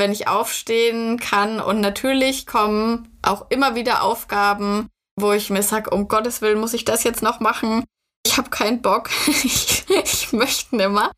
[0.00, 1.60] wenn ich aufstehen kann.
[1.60, 6.74] Und natürlich kommen auch immer wieder Aufgaben, wo ich mir sage, um Gottes Willen muss
[6.74, 7.84] ich das jetzt noch machen.
[8.26, 9.10] Ich habe keinen Bock.
[9.28, 11.12] ich, ich möchte nimmer.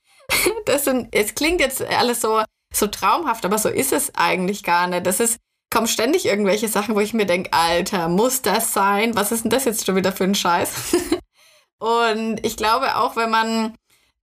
[0.67, 2.43] Das sind, es klingt jetzt alles so,
[2.73, 5.07] so traumhaft, aber so ist es eigentlich gar nicht.
[5.07, 5.39] Das ist,
[5.71, 9.15] kommen ständig irgendwelche Sachen, wo ich mir denke, Alter, muss das sein?
[9.17, 10.97] Was ist denn das jetzt schon wieder für ein Scheiß?
[11.79, 13.75] Und ich glaube auch, wenn man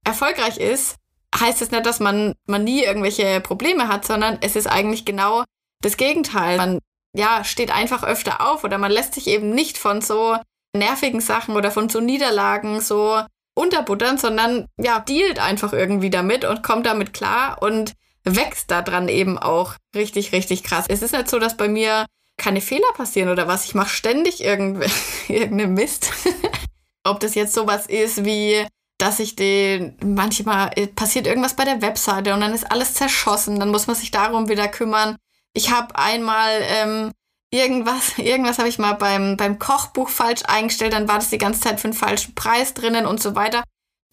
[0.05, 0.95] erfolgreich ist,
[1.37, 5.43] heißt es nicht, dass man, man nie irgendwelche Probleme hat, sondern es ist eigentlich genau
[5.81, 6.57] das Gegenteil.
[6.57, 6.79] Man
[7.15, 10.37] ja, steht einfach öfter auf oder man lässt sich eben nicht von so
[10.75, 13.21] nervigen Sachen oder von so Niederlagen so
[13.55, 19.37] unterbuttern, sondern ja, dealt einfach irgendwie damit und kommt damit klar und wächst daran eben
[19.37, 20.85] auch richtig, richtig krass.
[20.87, 22.05] Es ist nicht so, dass bei mir
[22.37, 23.65] keine Fehler passieren oder was.
[23.65, 26.11] Ich mache ständig irgendeinen Mist.
[27.03, 28.65] Ob das jetzt sowas ist wie,
[28.99, 33.59] dass ich den, manchmal äh, passiert irgendwas bei der Webseite und dann ist alles zerschossen,
[33.59, 35.15] dann muss man sich darum wieder kümmern.
[35.53, 37.11] Ich habe einmal ähm,
[37.49, 41.61] irgendwas, irgendwas habe ich mal beim, beim Kochbuch falsch eingestellt, dann war das die ganze
[41.61, 43.63] Zeit für einen falschen Preis drinnen und so weiter.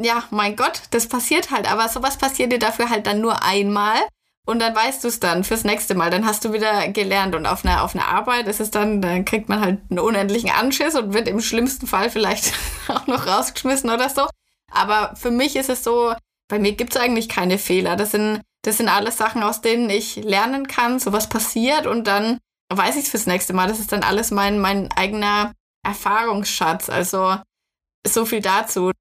[0.00, 3.98] Ja, mein Gott, das passiert halt, aber sowas passiert dir dafür halt dann nur einmal
[4.46, 6.10] und dann weißt du es dann fürs nächste Mal.
[6.10, 9.24] Dann hast du wieder gelernt und auf einer, auf einer Arbeit ist es dann, dann
[9.24, 12.52] kriegt man halt einen unendlichen Anschiss und wird im schlimmsten Fall vielleicht
[12.88, 14.26] auch noch rausgeschmissen oder so.
[14.72, 16.14] Aber für mich ist es so,
[16.48, 17.96] bei mir gibt es eigentlich keine Fehler.
[17.96, 22.06] Das sind, das sind alles Sachen, aus denen ich lernen kann, so was passiert und
[22.06, 22.38] dann
[22.72, 23.68] weiß ich es fürs nächste Mal.
[23.68, 25.52] Das ist dann alles mein, mein eigener
[25.84, 26.88] Erfahrungsschatz.
[26.88, 27.36] Also
[28.06, 28.92] so viel dazu.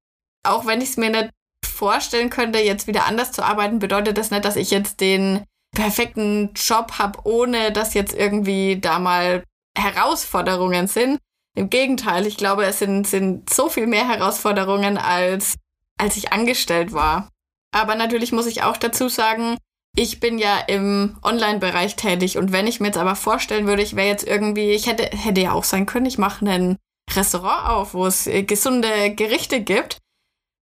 [0.44, 1.30] Auch wenn ich es mir nicht
[1.64, 5.44] vorstellen könnte, jetzt wieder anders zu arbeiten, bedeutet das nicht, dass ich jetzt den
[5.74, 9.44] perfekten Job habe, ohne dass jetzt irgendwie da mal
[9.76, 11.18] Herausforderungen sind.
[11.56, 15.56] Im Gegenteil, ich glaube, es sind, sind so viel mehr Herausforderungen, als,
[15.98, 17.30] als ich angestellt war.
[17.72, 19.56] Aber natürlich muss ich auch dazu sagen,
[19.96, 23.96] ich bin ja im Online-Bereich tätig und wenn ich mir jetzt aber vorstellen würde, ich
[23.96, 26.76] wäre jetzt irgendwie, ich hätte, hätte ja auch sein können, ich mache ein
[27.14, 29.98] Restaurant auf, wo es äh, gesunde Gerichte gibt,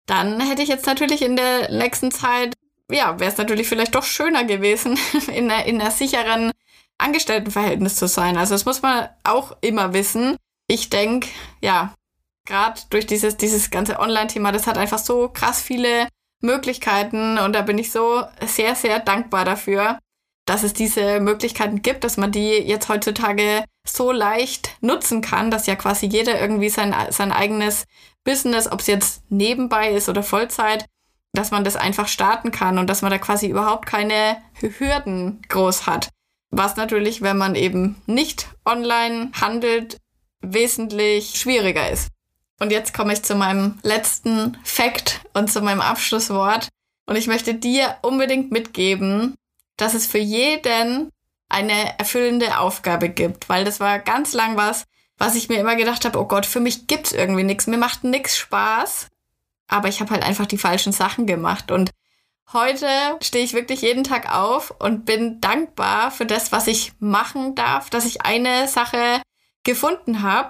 [0.06, 2.54] dann hätte ich jetzt natürlich in der nächsten Zeit,
[2.90, 6.52] ja, wäre es natürlich vielleicht doch schöner gewesen, in einer, in einer sicheren
[6.98, 8.38] Angestelltenverhältnis zu sein.
[8.38, 10.38] Also das muss man auch immer wissen.
[10.68, 11.30] Ich denke,
[11.62, 11.94] ja,
[12.46, 16.08] gerade durch dieses, dieses ganze Online-Thema, das hat einfach so krass viele
[16.42, 19.98] Möglichkeiten und da bin ich so sehr, sehr dankbar dafür,
[20.46, 25.68] dass es diese Möglichkeiten gibt, dass man die jetzt heutzutage so leicht nutzen kann, dass
[25.68, 27.86] ja quasi jeder irgendwie sein, sein eigenes
[28.24, 30.86] Business, ob es jetzt nebenbei ist oder Vollzeit,
[31.34, 35.86] dass man das einfach starten kann und dass man da quasi überhaupt keine Hürden groß
[35.86, 36.10] hat.
[36.50, 39.98] Was natürlich, wenn man eben nicht online handelt,
[40.54, 42.10] wesentlich schwieriger ist.
[42.60, 46.70] Und jetzt komme ich zu meinem letzten Fact und zu meinem Abschlusswort.
[47.06, 49.36] Und ich möchte dir unbedingt mitgeben,
[49.78, 51.12] dass es für jeden
[51.50, 54.84] eine erfüllende Aufgabe gibt, weil das war ganz lang was,
[55.18, 58.04] was ich mir immer gedacht habe, oh Gott, für mich gibt's irgendwie nichts, mir macht
[58.04, 59.08] nichts Spaß,
[59.68, 61.92] aber ich habe halt einfach die falschen Sachen gemacht und
[62.54, 62.88] heute
[63.22, 67.90] stehe ich wirklich jeden Tag auf und bin dankbar für das, was ich machen darf,
[67.90, 69.22] dass ich eine Sache
[69.68, 70.50] gefunden habe,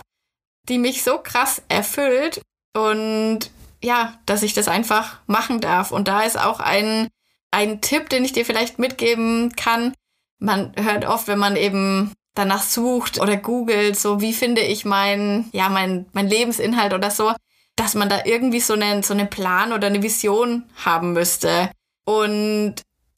[0.70, 2.41] die mich so krass erfüllt
[2.74, 3.51] und
[3.84, 5.91] ja, dass ich das einfach machen darf.
[5.91, 7.09] Und da ist auch ein,
[7.51, 9.93] ein Tipp, den ich dir vielleicht mitgeben kann.
[10.39, 15.49] Man hört oft, wenn man eben danach sucht oder googelt, so wie finde ich mein,
[15.51, 17.34] ja, mein, mein Lebensinhalt oder so,
[17.76, 21.72] dass man da irgendwie so einen, so einen Plan oder eine Vision haben müsste.
[22.05, 22.76] Und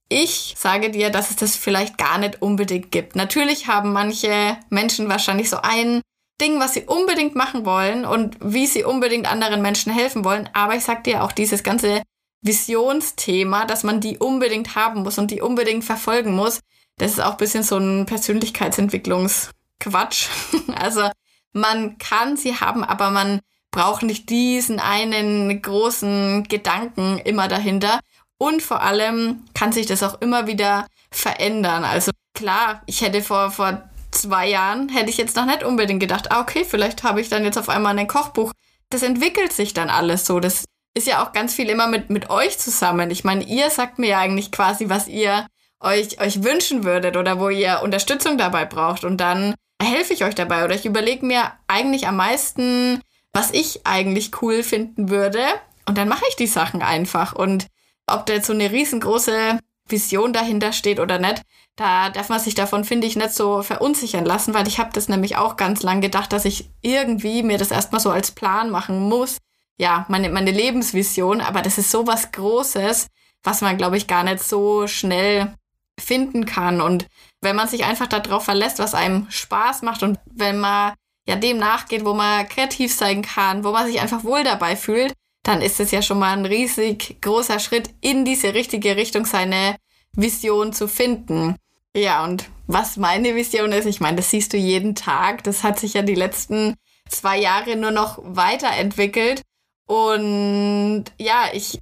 [0.10, 3.16] ich sage dir, dass es das vielleicht gar nicht unbedingt gibt.
[3.16, 6.02] Natürlich haben manche Menschen wahrscheinlich so ein
[6.42, 10.50] Ding, was sie unbedingt machen wollen und wie sie unbedingt anderen Menschen helfen wollen.
[10.54, 12.02] Aber ich sag dir auch dieses ganze
[12.42, 16.60] Visionsthema, dass man die unbedingt haben muss und die unbedingt verfolgen muss.
[16.98, 20.30] Das ist auch ein bisschen so ein Persönlichkeitsentwicklungsquatsch.
[20.76, 21.10] also
[21.54, 23.42] man kann sie haben, aber man
[23.72, 28.00] braucht nicht diesen einen großen Gedanken immer dahinter.
[28.40, 31.84] Und vor allem kann sich das auch immer wieder verändern.
[31.84, 36.32] Also klar, ich hätte vor, vor zwei Jahren hätte ich jetzt noch nicht unbedingt gedacht,
[36.32, 38.52] ah, okay, vielleicht habe ich dann jetzt auf einmal ein Kochbuch.
[38.90, 40.40] Das entwickelt sich dann alles so.
[40.40, 40.64] Das
[40.96, 43.12] ist ja auch ganz viel immer mit, mit euch zusammen.
[43.12, 45.46] Ich meine, ihr sagt mir ja eigentlich quasi, was ihr
[45.80, 49.04] euch, euch wünschen würdet oder wo ihr Unterstützung dabei braucht.
[49.04, 53.02] Und dann helfe ich euch dabei oder ich überlege mir eigentlich am meisten,
[53.34, 55.44] was ich eigentlich cool finden würde.
[55.86, 57.34] Und dann mache ich die Sachen einfach.
[57.34, 57.68] Und
[58.14, 61.42] ob da jetzt so eine riesengroße Vision dahinter steht oder nicht,
[61.76, 65.10] da darf man sich davon, finde ich, nicht so verunsichern lassen, weil ich habe das
[65.10, 69.00] nämlich auch ganz lang gedacht, dass ich irgendwie mir das erstmal so als Plan machen
[69.08, 69.38] muss.
[69.78, 73.08] Ja, meine, meine Lebensvision, aber das ist so was Großes,
[73.44, 75.54] was man, glaube ich, gar nicht so schnell
[76.00, 76.82] finden kann.
[76.82, 77.08] Und
[77.42, 80.94] wenn man sich einfach darauf verlässt, was einem Spaß macht und wenn man
[81.28, 85.14] ja dem nachgeht, wo man kreativ sein kann, wo man sich einfach wohl dabei fühlt,
[85.44, 89.76] dann ist es ja schon mal ein riesig großer Schritt in diese richtige Richtung, seine
[90.14, 91.56] Vision zu finden.
[91.96, 95.44] Ja, und was meine Vision ist, ich meine, das siehst du jeden Tag.
[95.44, 96.76] Das hat sich ja die letzten
[97.08, 99.42] zwei Jahre nur noch weiterentwickelt.
[99.86, 101.80] Und ja, ich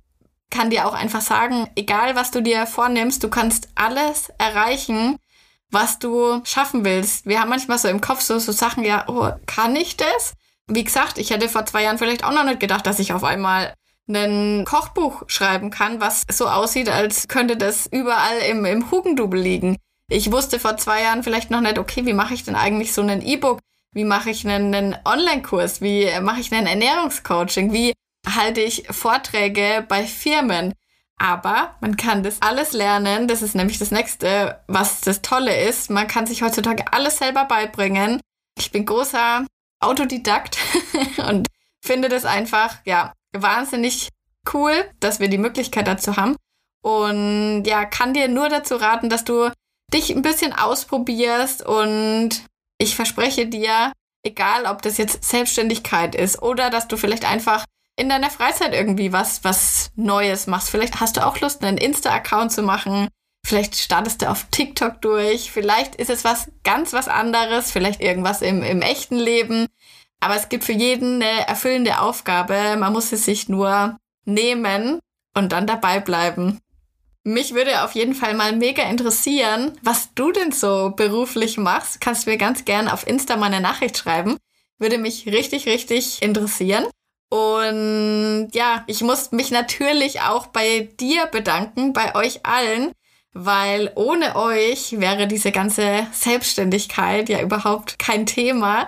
[0.50, 5.18] kann dir auch einfach sagen, egal was du dir vornimmst, du kannst alles erreichen,
[5.70, 7.26] was du schaffen willst.
[7.26, 10.34] Wir haben manchmal so im Kopf so, so Sachen, ja, oh, kann ich das?
[10.68, 13.24] Wie gesagt, ich hätte vor zwei Jahren vielleicht auch noch nicht gedacht, dass ich auf
[13.24, 13.74] einmal
[14.10, 19.78] ein Kochbuch schreiben kann, was so aussieht, als könnte das überall im, im Hugendubel liegen.
[20.10, 23.02] Ich wusste vor zwei Jahren vielleicht noch nicht, okay, wie mache ich denn eigentlich so
[23.02, 23.60] einen E-Book?
[23.94, 25.82] Wie mache ich einen, einen Online-Kurs?
[25.82, 27.74] Wie mache ich einen Ernährungscoaching?
[27.74, 27.94] Wie
[28.28, 30.74] halte ich Vorträge bei Firmen?
[31.18, 33.28] Aber man kann das alles lernen.
[33.28, 35.90] Das ist nämlich das nächste, was das Tolle ist.
[35.90, 38.22] Man kann sich heutzutage alles selber beibringen.
[38.58, 39.46] Ich bin großer
[39.80, 40.58] Autodidakt
[41.30, 41.48] und
[41.82, 44.10] finde das einfach, ja, wahnsinnig
[44.54, 46.36] cool, dass wir die Möglichkeit dazu haben.
[46.82, 49.52] Und ja, kann dir nur dazu raten, dass du
[49.94, 52.30] dich ein bisschen ausprobierst und
[52.78, 53.92] ich verspreche dir,
[54.24, 57.66] egal ob das jetzt Selbstständigkeit ist oder dass du vielleicht einfach
[57.96, 60.70] in deiner Freizeit irgendwie was, was Neues machst.
[60.70, 63.08] Vielleicht hast du auch Lust, einen Insta-Account zu machen.
[63.48, 65.54] Vielleicht startest du auf TikTok durch.
[65.54, 67.72] Vielleicht ist es was ganz was anderes.
[67.72, 69.68] Vielleicht irgendwas im, im echten Leben.
[70.20, 72.76] Aber es gibt für jeden eine erfüllende Aufgabe.
[72.78, 73.96] Man muss es sich nur
[74.26, 75.00] nehmen
[75.34, 76.60] und dann dabei bleiben.
[77.24, 82.02] Mich würde auf jeden Fall mal mega interessieren, was du denn so beruflich machst.
[82.02, 84.36] Kannst du mir ganz gern auf Insta mal eine Nachricht schreiben.
[84.78, 86.86] Würde mich richtig, richtig interessieren.
[87.30, 92.92] Und ja, ich muss mich natürlich auch bei dir bedanken, bei euch allen,
[93.34, 98.88] weil ohne euch wäre diese ganze Selbstständigkeit ja überhaupt kein Thema.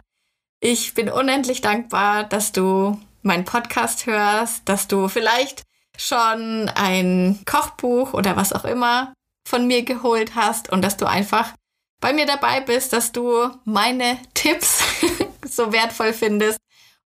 [0.60, 5.64] Ich bin unendlich dankbar, dass du meinen Podcast hörst, dass du vielleicht
[5.98, 9.14] schon ein Kochbuch oder was auch immer
[9.48, 11.54] von mir geholt hast und dass du einfach
[12.00, 14.84] bei mir dabei bist, dass du meine Tipps
[15.46, 16.58] so wertvoll findest.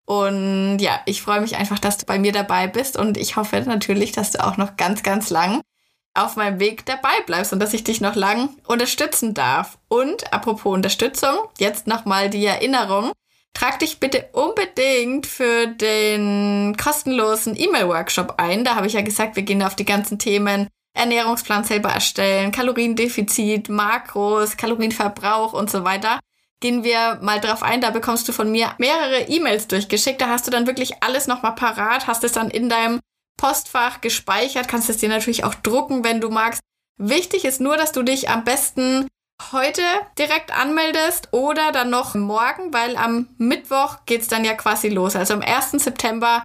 [0.05, 3.59] Und ja, ich freue mich einfach, dass du bei mir dabei bist und ich hoffe
[3.61, 5.61] natürlich, dass du auch noch ganz, ganz lang
[6.13, 9.77] auf meinem Weg dabei bleibst und dass ich dich noch lang unterstützen darf.
[9.87, 13.11] Und apropos Unterstützung, jetzt nochmal die Erinnerung.
[13.53, 18.63] Trag dich bitte unbedingt für den kostenlosen E-Mail-Workshop ein.
[18.63, 23.69] Da habe ich ja gesagt, wir gehen auf die ganzen Themen Ernährungsplan selber erstellen, Kaloriendefizit,
[23.69, 26.19] Makros, Kalorienverbrauch und so weiter.
[26.59, 30.21] Gehen wir mal drauf ein, da bekommst du von mir mehrere E-Mails durchgeschickt.
[30.21, 32.99] Da hast du dann wirklich alles nochmal parat, hast es dann in deinem
[33.37, 36.61] Postfach gespeichert, kannst es dir natürlich auch drucken, wenn du magst.
[36.97, 39.07] Wichtig ist nur, dass du dich am besten
[39.51, 39.81] heute
[40.17, 45.15] direkt anmeldest oder dann noch morgen, weil am Mittwoch geht's dann ja quasi los.
[45.15, 45.71] Also am 1.
[45.71, 46.43] September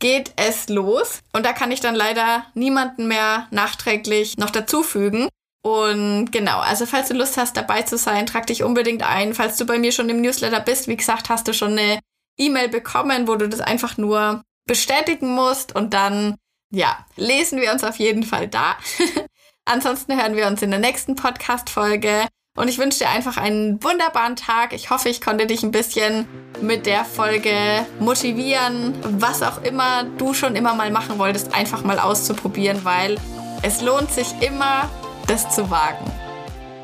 [0.00, 5.28] geht es los und da kann ich dann leider niemanden mehr nachträglich noch dazufügen.
[5.62, 9.34] Und genau, also falls du Lust hast, dabei zu sein, trag dich unbedingt ein.
[9.34, 12.00] Falls du bei mir schon im Newsletter bist, wie gesagt, hast du schon eine
[12.38, 16.36] E-Mail bekommen, wo du das einfach nur bestätigen musst und dann,
[16.72, 18.76] ja, lesen wir uns auf jeden Fall da.
[19.64, 22.28] Ansonsten hören wir uns in der nächsten Podcast-Folge.
[22.56, 24.72] Und ich wünsche dir einfach einen wunderbaren Tag.
[24.72, 26.28] Ich hoffe, ich konnte dich ein bisschen
[26.60, 31.98] mit der Folge motivieren, was auch immer du schon immer mal machen wolltest, einfach mal
[31.98, 33.18] auszuprobieren, weil
[33.62, 34.88] es lohnt sich immer,
[35.26, 36.08] das zu wagen.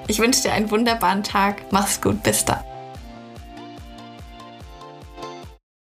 [0.08, 1.62] Ich wünsche dir einen wunderbaren Tag.
[1.70, 2.64] Mach's gut, bis dann.